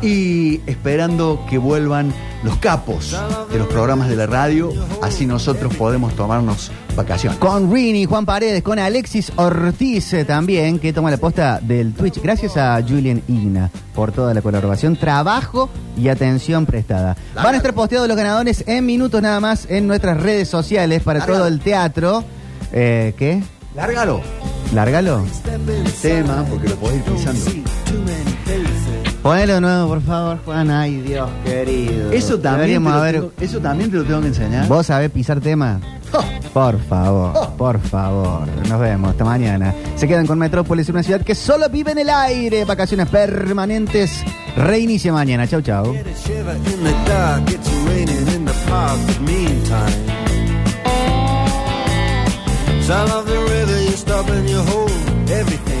y 0.00 0.60
esperando 0.66 1.44
que 1.50 1.58
vuelvan 1.58 2.12
los 2.42 2.56
capos 2.56 3.16
de 3.52 3.58
los 3.58 3.68
programas 3.68 4.08
de 4.08 4.16
la 4.16 4.26
radio, 4.26 4.72
así 5.00 5.26
nosotros 5.26 5.74
podemos 5.76 6.14
tomarnos 6.14 6.72
vacaciones. 6.96 7.38
Con 7.38 7.72
Rini, 7.72 8.04
Juan 8.04 8.24
Paredes, 8.26 8.62
con 8.62 8.78
Alexis 8.78 9.32
Ortiz 9.36 10.12
eh, 10.12 10.24
también, 10.24 10.78
que 10.78 10.92
toma 10.92 11.10
la 11.10 11.16
posta 11.16 11.60
del 11.60 11.92
Twitch. 11.94 12.20
Gracias 12.22 12.56
a 12.56 12.80
Julian 12.82 13.22
Igna 13.28 13.70
por 13.94 14.12
toda 14.12 14.34
la 14.34 14.42
colaboración, 14.42 14.96
trabajo 14.96 15.68
y 15.96 16.08
atención 16.08 16.66
prestada. 16.66 17.16
Van 17.34 17.54
a 17.54 17.56
estar 17.56 17.74
posteados 17.74 18.08
los 18.08 18.16
ganadores 18.16 18.64
en 18.66 18.84
minutos 18.86 19.20
nada 19.22 19.40
más 19.40 19.66
en 19.70 19.86
nuestras 19.86 20.20
redes 20.20 20.48
sociales 20.48 21.02
para 21.02 21.20
Lárgalo. 21.20 21.38
todo 21.40 21.48
el 21.48 21.60
teatro. 21.60 22.24
Eh, 22.72 23.14
¿Qué? 23.18 23.42
Lárgalo. 23.74 24.20
Lárgalo. 24.74 25.24
El 25.46 25.92
tema, 25.92 26.44
porque 26.48 26.68
lo 26.68 26.76
podés 26.76 26.96
ir 26.96 27.02
pisando. 27.04 27.40
Ponelo 29.22 29.54
de 29.54 29.60
nuevo, 29.60 29.88
por 29.88 30.02
favor, 30.02 30.38
Juan. 30.44 30.70
Ay, 30.70 30.96
Dios 31.00 31.30
querido. 31.44 32.10
Eso 32.10 32.38
también, 32.40 32.82
te 32.82 32.90
lo 32.90 32.96
haber- 32.96 33.14
tengo, 33.14 33.32
eso 33.40 33.58
también 33.60 33.90
te 33.90 33.96
lo 33.98 34.04
tengo 34.04 34.20
que 34.20 34.26
enseñar. 34.28 34.66
¿Vos 34.66 34.86
sabés 34.86 35.10
pisar 35.10 35.40
tema? 35.40 35.80
Por 36.52 36.78
favor, 36.82 37.32
por 37.56 37.80
favor. 37.80 38.46
Nos 38.68 38.80
vemos 38.80 39.12
hasta 39.12 39.24
mañana. 39.24 39.72
Se 39.96 40.06
quedan 40.08 40.26
con 40.26 40.38
Metrópolis, 40.38 40.88
una 40.90 41.02
ciudad 41.02 41.22
que 41.22 41.34
solo 41.34 41.68
vive 41.70 41.92
en 41.92 41.98
el 42.00 42.10
aire. 42.10 42.64
Vacaciones 42.64 43.08
permanentes. 43.08 44.22
Reinicia 44.56 45.12
mañana. 45.12 45.46
Chau, 45.46 45.62
chau. 45.62 45.94
The 55.26 55.71